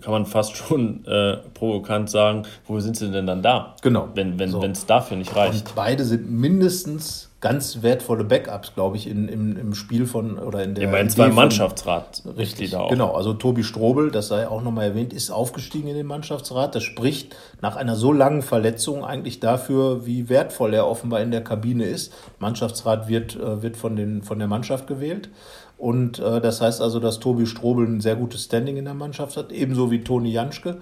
[0.00, 3.74] kann man fast schon äh, provokant sagen, wo sind sie denn dann da?
[3.82, 4.10] Genau.
[4.14, 4.58] Wenn es So.
[4.58, 5.66] wenn, wenn's dafür nicht reicht.
[5.66, 10.62] Und beide sind mindestens ganz wertvolle Backups, glaube ich, in, im, im Spiel von oder
[10.64, 12.22] in der Immerhin Idee zwei Mannschaftsrat.
[12.36, 12.88] Richtig, auch.
[12.88, 13.12] genau.
[13.12, 16.74] Also Tobi Strobel, das sei auch nochmal erwähnt, ist aufgestiegen in den Mannschaftsrat.
[16.74, 21.44] Das spricht nach einer so langen Verletzung eigentlich dafür, wie wertvoll er offenbar in der
[21.44, 22.12] Kabine ist.
[22.38, 25.28] Mannschaftsrat wird, äh, wird von, den, von der Mannschaft gewählt.
[25.76, 29.36] Und äh, das heißt also, dass Tobi Strobel ein sehr gutes Standing in der Mannschaft
[29.36, 30.78] hat, ebenso wie Toni Janschke.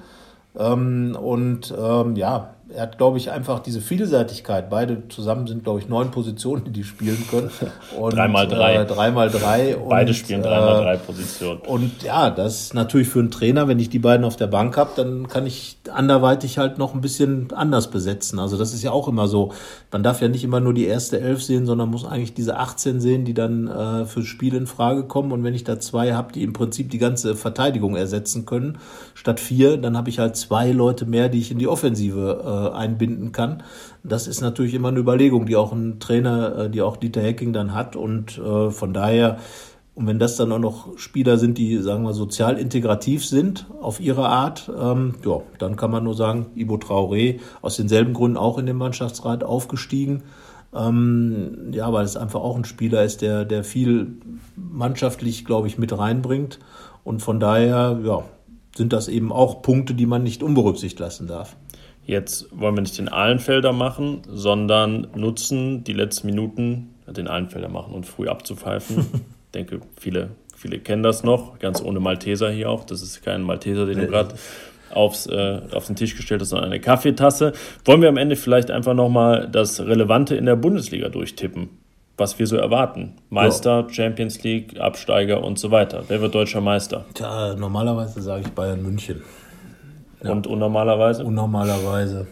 [0.56, 4.70] Ähm, und ähm, ja, er hat, glaube ich, einfach diese Vielseitigkeit.
[4.70, 7.50] Beide zusammen sind, glaube ich, neun Positionen, die die spielen können.
[7.98, 8.76] Und, Dreimal drei.
[8.76, 9.76] Äh, dreimal drei.
[9.88, 11.60] Beide und, spielen äh, dreimal drei Positionen.
[11.60, 14.76] und ja, das ist natürlich für einen Trainer, wenn ich die beiden auf der Bank
[14.76, 18.38] habe, dann kann ich anderweitig halt noch ein bisschen anders besetzen.
[18.38, 19.52] Also das ist ja auch immer so.
[19.92, 23.00] Man darf ja nicht immer nur die erste Elf sehen, sondern muss eigentlich diese 18
[23.00, 25.32] sehen, die dann äh, für Spiele in Frage kommen.
[25.32, 28.78] Und wenn ich da zwei habe, die im Prinzip die ganze Verteidigung ersetzen können,
[29.14, 32.53] statt vier, dann habe ich halt zwei Leute mehr, die ich in die Offensive äh,
[32.54, 33.62] einbinden kann.
[34.02, 37.52] Das ist natürlich immer eine Überlegung, die auch ein Trainer, äh, die auch Dieter Hecking
[37.52, 37.96] dann hat.
[37.96, 39.38] Und äh, von daher
[39.94, 44.00] und wenn das dann auch noch Spieler sind, die, sagen wir, sozial integrativ sind auf
[44.00, 48.58] ihre Art, ähm, ja, dann kann man nur sagen, Ibo Traoré aus denselben Gründen auch
[48.58, 50.24] in den Mannschaftsrat aufgestiegen.
[50.74, 54.16] Ähm, ja, weil es einfach auch ein Spieler ist, der, der viel
[54.56, 56.58] mannschaftlich, glaube ich, mit reinbringt.
[57.04, 58.24] Und von daher, ja,
[58.76, 61.54] sind das eben auch Punkte, die man nicht unberücksichtigt lassen darf.
[62.06, 67.94] Jetzt wollen wir nicht den Ahlenfelder machen, sondern nutzen die letzten Minuten, den Ahlenfelder machen
[67.94, 68.98] und früh abzupfeifen.
[69.46, 72.84] ich denke, viele, viele kennen das noch, ganz ohne Malteser hier auch.
[72.84, 74.34] Das ist kein Malteser, den du gerade
[74.94, 77.52] aufs, äh, auf den Tisch gestellt hast, sondern eine Kaffeetasse.
[77.84, 81.70] Wollen wir am Ende vielleicht einfach nochmal das Relevante in der Bundesliga durchtippen?
[82.16, 83.14] Was wir so erwarten.
[83.28, 86.04] Meister, Champions League, Absteiger und so weiter.
[86.06, 87.04] Wer wird deutscher Meister?
[87.12, 89.22] Tja, normalerweise sage ich Bayern München.
[90.30, 91.24] Und unnormalerweise?
[91.24, 92.26] Unnormalerweise,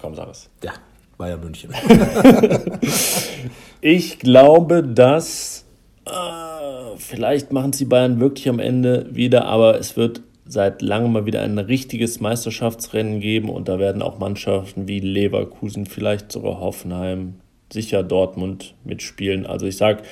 [0.00, 0.48] Komm, sag es.
[0.62, 0.72] ja,
[1.18, 1.70] Bayern München.
[3.84, 5.64] Ich glaube, dass
[6.06, 11.26] äh, vielleicht machen sie Bayern wirklich am Ende wieder, aber es wird seit langem mal
[11.26, 17.34] wieder ein richtiges Meisterschaftsrennen geben und da werden auch Mannschaften wie Leverkusen, vielleicht sogar Hoffenheim,
[17.72, 19.46] sicher Dortmund mitspielen.
[19.46, 20.04] Also ich sage,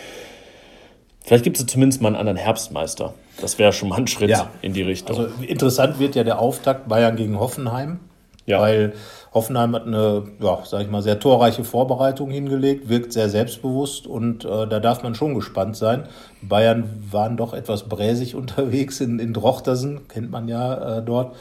[1.24, 3.14] vielleicht gibt es zumindest mal einen anderen Herbstmeister.
[3.40, 4.50] Das wäre schon mal ein Schritt Ja.
[4.62, 5.16] in die Richtung.
[5.16, 8.00] Also interessant wird ja der Auftakt Bayern gegen Hoffenheim.
[8.46, 8.60] Ja.
[8.60, 8.94] Weil
[9.32, 14.44] Hoffenheim hat eine, ja, sag ich mal, sehr torreiche Vorbereitung hingelegt, wirkt sehr selbstbewusst und
[14.44, 16.04] äh, da darf man schon gespannt sein.
[16.42, 21.36] Bayern waren doch etwas bräsig unterwegs in, in Drochtersen, kennt man ja äh, dort.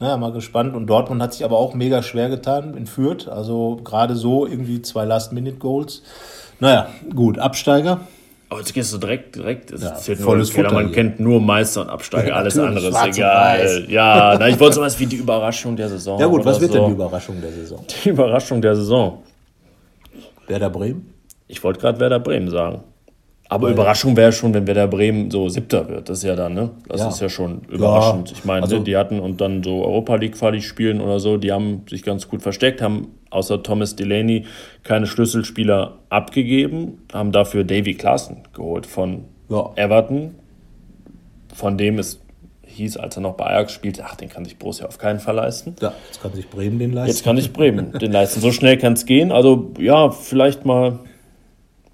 [0.00, 0.74] Naja, mal gespannt.
[0.74, 3.28] Und Dortmund hat sich aber auch mega schwer getan in Fürth.
[3.28, 6.02] Also gerade so irgendwie zwei Last-Minute-Goals.
[6.60, 8.00] Naja, gut, Absteiger.
[8.50, 10.50] Aber jetzt gehst du direkt, direkt, es Ja, volles.
[10.50, 10.94] Futter Man hier.
[10.94, 13.84] kennt nur Meister und Absteiger, alles andere ist egal.
[13.88, 16.18] Ja, na, ich wollte sowas wie die Überraschung der Saison.
[16.18, 16.78] Ja gut, was wird so.
[16.78, 17.84] denn die Überraschung der Saison?
[18.04, 19.22] Die Überraschung der Saison.
[20.46, 21.12] Werder Bremen?
[21.46, 22.82] Ich wollte gerade Werder Bremen sagen.
[23.50, 26.08] Aber Überraschung wäre schon, wenn Werder Bremen so Siebter wird.
[26.10, 26.70] Das ist ja dann, ne?
[26.86, 27.08] Das Ja.
[27.08, 28.30] ist ja schon überraschend.
[28.32, 31.50] Ich meine, also- die hatten und dann so Europa League Quali spielen oder so, die
[31.50, 34.44] haben sich ganz gut versteckt, haben außer Thomas Delaney
[34.82, 39.70] keine Schlüsselspieler abgegeben, haben dafür Davy Klaassen geholt von Ja.
[39.76, 40.34] Everton,
[41.54, 42.20] von dem es
[42.66, 45.36] hieß, als er noch bei Ajax spielte, ach, den kann sich Borussia auf keinen Fall
[45.36, 45.74] leisten.
[45.80, 47.08] Ja, jetzt kann sich Bremen den leisten.
[47.08, 48.40] Jetzt kann sich Bremen den leisten.
[48.40, 49.32] So schnell kann es gehen.
[49.32, 50.98] Also ja, vielleicht mal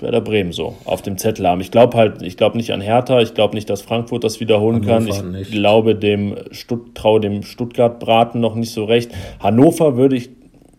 [0.05, 1.61] Werder Bremen so auf dem Zettel haben.
[1.61, 4.87] Ich glaube halt, ich glaube nicht an Hertha, ich glaube nicht, dass Frankfurt das wiederholen
[4.87, 5.35] Hannover kann.
[5.35, 5.51] Ich nicht.
[5.51, 9.11] glaube dem Stutt, traue dem Stuttgart-Braten noch nicht so recht.
[9.41, 10.31] Hannover würde ich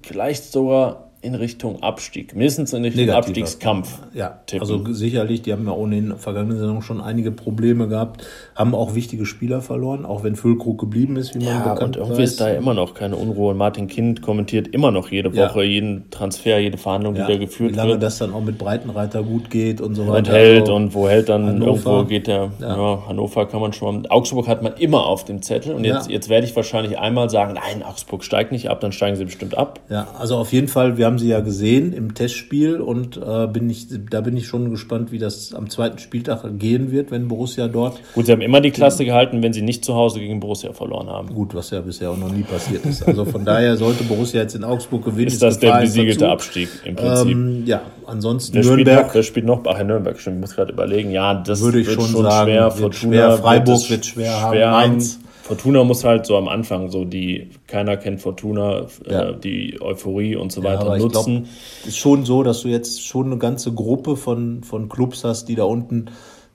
[0.03, 3.17] vielleicht sogar in Richtung Abstieg, mindestens in Richtung Negativer.
[3.27, 3.99] Abstiegskampf.
[4.13, 4.61] Ja, tippen.
[4.61, 8.73] also sicherlich, die haben ja ohnehin in der vergangenen Saison schon einige Probleme gehabt, haben
[8.75, 12.21] auch wichtige Spieler verloren, auch wenn Füllkrug geblieben ist, wie man Ja, bekannt und irgendwie
[12.21, 12.29] weiß.
[12.31, 13.51] ist da ja immer noch keine Unruhe.
[13.51, 15.49] Und Martin Kind kommentiert immer noch jede Ja.
[15.49, 18.03] Woche jeden Transfer, jede Verhandlung, ja, die da wie geführt lange wird.
[18.03, 20.17] das dann auch mit Breitenreiter gut geht und so weiter.
[20.17, 21.67] und hält Also, und wo hält dann Hannover.
[21.91, 23.03] irgendwo geht der ja.
[23.07, 26.13] Hannover kann man schon mal Augsburg hat man immer auf dem Zettel und jetzt, Ja.
[26.13, 29.57] jetzt werde ich wahrscheinlich einmal sagen nein Augsburg steigt nicht ab dann steigen sie bestimmt
[29.57, 33.47] ab Ja, also auf jeden Fall, wir haben sie ja gesehen im Testspiel und äh,
[33.47, 37.27] bin ich, da bin ich schon gespannt, wie das am zweiten Spieltag gehen wird, wenn
[37.27, 40.39] Borussia dort, gut sie haben immer die Klasse gehalten wenn sie nicht zu Hause gegen
[40.39, 43.05] Borussia verloren haben gut, was ja bisher auch noch nie passiert ist.
[43.07, 45.27] Also von daher sollte Borussia jetzt in Augsburg gewinnen.
[45.27, 46.31] ist das der besiegelte dazu.
[46.33, 49.07] Abstieg im Prinzip Ähm, ja, ansonsten wer spielt, Nürnberg.
[49.07, 51.87] noch, wer spielt noch ach Nürnberg stimmt ich muss gerade überlegen ja das Würde ich
[51.87, 53.37] wird schon schon sagen, schwer wird Fortuna schwer.
[53.37, 55.19] Freiburg es wird schwer haben, Mainz.
[55.45, 59.29] Fortuna muss halt so am Anfang so die keiner kennt Fortuna Ja.
[59.29, 61.47] äh, die Euphorie und so Ja, weiter glaube, nutzen
[61.81, 65.45] es ist schon so, dass du jetzt schon eine ganze Gruppe von, von Clubs hast,
[65.45, 66.05] die da unten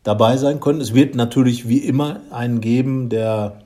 [0.02, 0.80] dabei sein können.
[0.80, 3.60] Es wird natürlich wie immer einen geben, der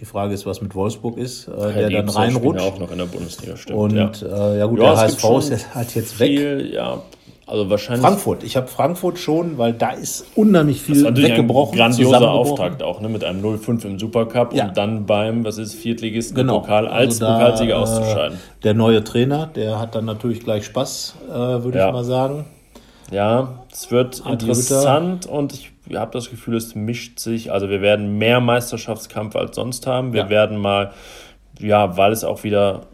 [0.00, 2.60] Die Frage ist, was mit Wolfsburg ist, äh, Herr der dann reinrutscht.
[2.60, 3.78] Ja auch noch in der Bundesliga, stimmt.
[3.78, 4.10] Und ja.
[4.52, 6.28] äh, ja gut, Ja, der HSV ist halt jetzt weg.
[6.28, 7.02] Viel, ja,
[7.46, 8.04] also wahrscheinlich.
[8.06, 11.76] Frankfurt, ich habe Frankfurt schon, weil da ist unheimlich viel Das war natürlich ein weggebrochen.
[11.78, 12.30] grandioser.
[12.30, 14.68] Auftakt auch, ne, mit einem 0-5 im Supercup Ja.
[14.68, 16.60] und dann beim, was ist, Viertligisten Genau.
[16.60, 18.38] Pokal als Also da, Pokalsieger äh, auszuscheiden.
[18.62, 21.88] Der neue Trainer, der hat dann natürlich gleich Spaß, äh, würde Ja.
[21.88, 22.46] ich mal sagen.
[23.12, 27.52] Ja, es wird Adi interessant und ich habe das Gefühl, es mischt sich.
[27.52, 30.14] Also wir werden mehr Meisterschaftskampf als sonst haben.
[30.14, 30.30] Wir Ja.
[30.30, 30.92] werden mal,
[31.60, 32.86] ja, weil es auch wieder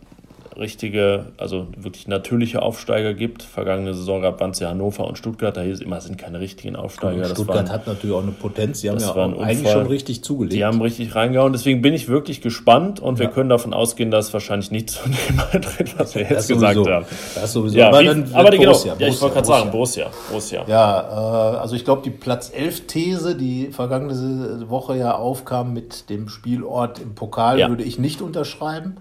[0.59, 3.43] richtige, also wirklich natürliche Aufsteiger gibt.
[3.43, 6.41] Vergangene Saison gab es ja Hannover und Stuttgart, da hieß es immer, es sind keine
[6.41, 7.25] richtigen Aufsteiger.
[7.25, 8.81] Und Stuttgart waren- hat natürlich auch eine Potenz.
[8.81, 10.55] Die haben ja auch eigentlich schon richtig zugelegt.
[10.55, 11.53] Die haben richtig reingehauen.
[11.53, 15.41] Deswegen bin ich wirklich gespannt und wir können davon ausgehen, dass wahrscheinlich nicht zu dem
[15.53, 16.91] eintritt, was wir jetzt gesagt sowieso.
[16.91, 17.07] haben.
[17.35, 17.79] Das sowieso.
[17.79, 20.07] Ja, aber wie, dann aber genau, Borussia, ja, ich wollte gerade sagen, Borussia.
[20.29, 20.65] Borussia.
[20.67, 26.11] Ja, äh, also ich glaube, die Platz 11 These, die vergangene Woche ja aufkam mit
[26.11, 27.69] dem Spielort im Pokal, Ja.
[27.69, 28.97] würde ich nicht unterschreiben.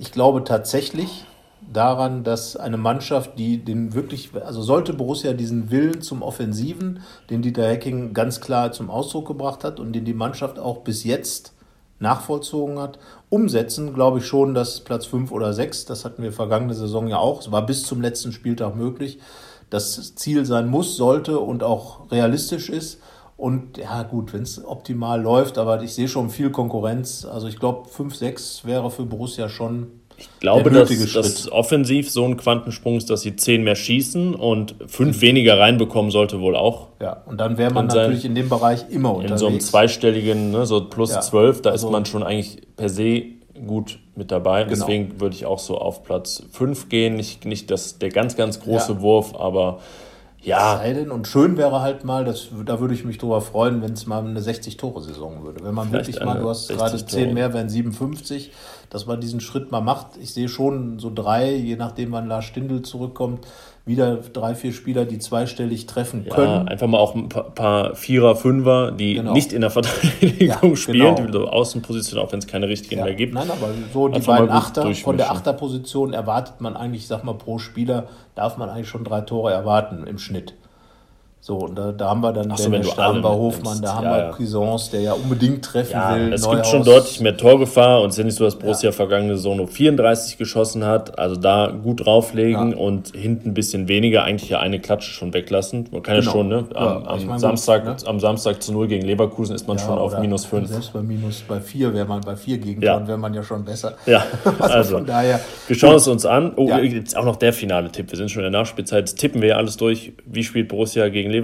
[0.00, 1.24] Ich glaube tatsächlich
[1.72, 7.42] daran, dass eine Mannschaft, die den wirklich, also sollte Borussia diesen Willen zum Offensiven, den
[7.42, 11.52] Dieter Hecking ganz klar zum Ausdruck gebracht hat und den die Mannschaft auch bis jetzt
[11.98, 16.74] nachvollzogen hat, umsetzen, glaube ich schon, dass Platz 5 oder 6, das hatten wir vergangene
[16.74, 19.18] Saison ja auch, es war bis zum letzten Spieltag möglich,
[19.68, 23.00] das Ziel sein muss, sollte und auch realistisch ist.
[23.38, 27.24] Und ja, gut, wenn es optimal läuft, aber ich sehe schon viel Konkurrenz.
[27.24, 29.86] Also ich glaube, 5, 6 wäre für Borussia schon
[30.16, 34.34] Ich glaube, der dass das offensiv so ein Quantensprung ist, dass sie zehn mehr schießen
[34.34, 36.88] und fünf weniger reinbekommen sollte wohl auch.
[37.00, 39.40] Ja, und dann wäre man natürlich in dem Bereich immer In unterwegs.
[39.40, 42.88] so einem zweistelligen, ne, so plus Ja, zwölf, da also- ist man schon eigentlich per
[42.88, 43.22] se
[43.68, 44.64] gut mit dabei.
[44.64, 44.74] Genau.
[44.74, 47.14] Deswegen würde ich auch so auf Platz fünf gehen.
[47.14, 49.00] Nicht, nicht das, der ganz, ganz große Ja.
[49.00, 49.78] Wurf, aber
[50.42, 53.82] ja, Sei denn, und schön wäre halt mal, das, da würde ich mich drüber freuen,
[53.82, 55.64] wenn es mal eine 60-Tore-Saison würde.
[55.64, 57.34] Wenn man Vielleicht wirklich mal, du hast 60 gerade 10 Tore.
[57.34, 58.52] mehr, wären 57,
[58.90, 60.16] dass man diesen Schritt mal macht.
[60.20, 63.46] Ich sehe schon so drei, je nachdem wann Lars Stindl zurückkommt,
[63.84, 66.68] wieder drei, vier Spieler, die zweistellig treffen ja, können.
[66.68, 69.32] einfach mal auch ein paar, Vierer, Fünfer, die Genau.
[69.32, 71.26] nicht in der Verteidigung Ja, spielen, genau.
[71.26, 73.32] die so Außenposition, auch wenn es keine richtigen Ja, mehr gibt.
[73.34, 77.34] Nein, aber so die beiden Achter, von der Achterposition erwartet man eigentlich, ich sag mal,
[77.34, 80.54] pro Spieler darf man eigentlich schon drei Tore erwarten im Schnitt.
[81.40, 83.28] So, und da, da haben wir dann Ach so, den wenn du da haben wir
[83.30, 84.30] alle Hofmann, da haben Ja, wir ja.
[84.32, 86.32] Cuisance, der ja unbedingt treffen Ja, will.
[86.32, 86.56] es Neuhaus.
[86.56, 89.56] gibt schon deutlich mehr Torgefahr und es ist ja nicht so, dass Borussia vergangene Saison
[89.56, 91.16] nur 34 geschossen hat.
[91.18, 92.76] Also da gut drauflegen Ja.
[92.76, 95.88] und hinten ein bisschen weniger, eigentlich ja eine Klatsche schon weglassen.
[95.92, 96.32] Man kann ja Genau.
[96.32, 96.64] schon, ne?
[96.74, 97.96] Am, Ja, am ich meine, Samstag, ne?
[98.04, 100.68] am Samstag zu null gegen Leverkusen ist man Ja, schon auf minus 5.
[100.68, 103.08] Selbst bei minus bei vier wäre man bei vier Gegentoren, Ja.
[103.08, 103.94] wäre man ja schon besser.
[104.06, 105.40] Ja, Also, also von daher.
[105.66, 106.52] wir schauen es uns an.
[106.56, 106.78] Oh, Ja.
[106.80, 108.10] jetzt auch noch der finale Tipp.
[108.10, 109.08] Wir sind schon in der Nachspielzeit.
[109.08, 110.12] Jetzt tippen wir ja alles durch.
[110.26, 111.37] Wie spielt Borussia gegen Leverkusen?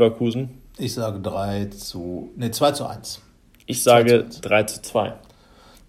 [0.78, 2.32] Ich sage 3 zu.
[2.36, 3.22] Ne, 2 zu 1.
[3.66, 5.14] Ich sage 3 zu 2.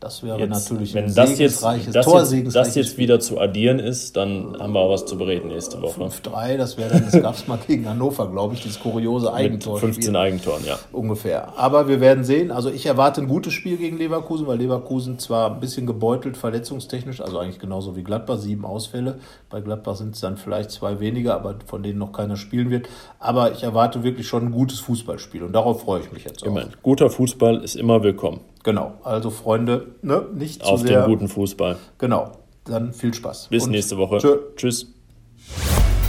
[0.05, 3.39] Das wäre Jetzt, natürlich wenn ein das jetzt, das, jetzt, torsegensreiches das jetzt wieder zu
[3.39, 5.99] addieren ist, dann haben wir auch was zu bereden nächste Woche.
[5.99, 9.33] 5-3, das wäre dann, das gab es mal gegen Hannover, glaube ich, dieses kuriose Mit
[9.33, 9.79] Eigentor.
[9.79, 10.77] 15 Eigentoren, ja.
[10.91, 11.57] ungefähr.
[11.57, 12.51] Aber wir werden sehen.
[12.51, 17.19] Also ich erwarte ein gutes Spiel gegen Leverkusen, weil Leverkusen zwar ein bisschen gebeutelt, verletzungstechnisch,
[17.19, 19.17] also eigentlich genauso wie Gladbach, sieben Ausfälle.
[19.49, 22.87] Bei Gladbach sind es dann vielleicht zwei weniger, aber von denen noch keiner spielen wird.
[23.17, 26.51] Aber ich erwarte wirklich schon ein gutes Fußballspiel und darauf freue ich mich jetzt auch.
[26.51, 28.41] Meine, guter Fußball ist immer willkommen.
[28.65, 28.95] Genau.
[29.03, 31.03] Also Freunde, ne, nicht zu Auf sehr.
[31.03, 31.77] den guten Fußball.
[31.99, 32.31] Genau.
[32.63, 33.49] Dann viel Spaß.
[33.49, 34.17] Bis Und nächste Woche.
[34.17, 34.37] Tschö.
[34.55, 34.87] Tschüss.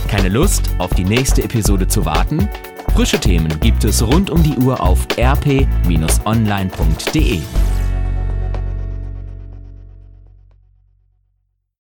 [0.08, 2.48] Keine Lust, auf die nächste Episode zu warten?
[2.94, 5.66] Frische Themen gibt es rund um die Uhr auf rp-online.de.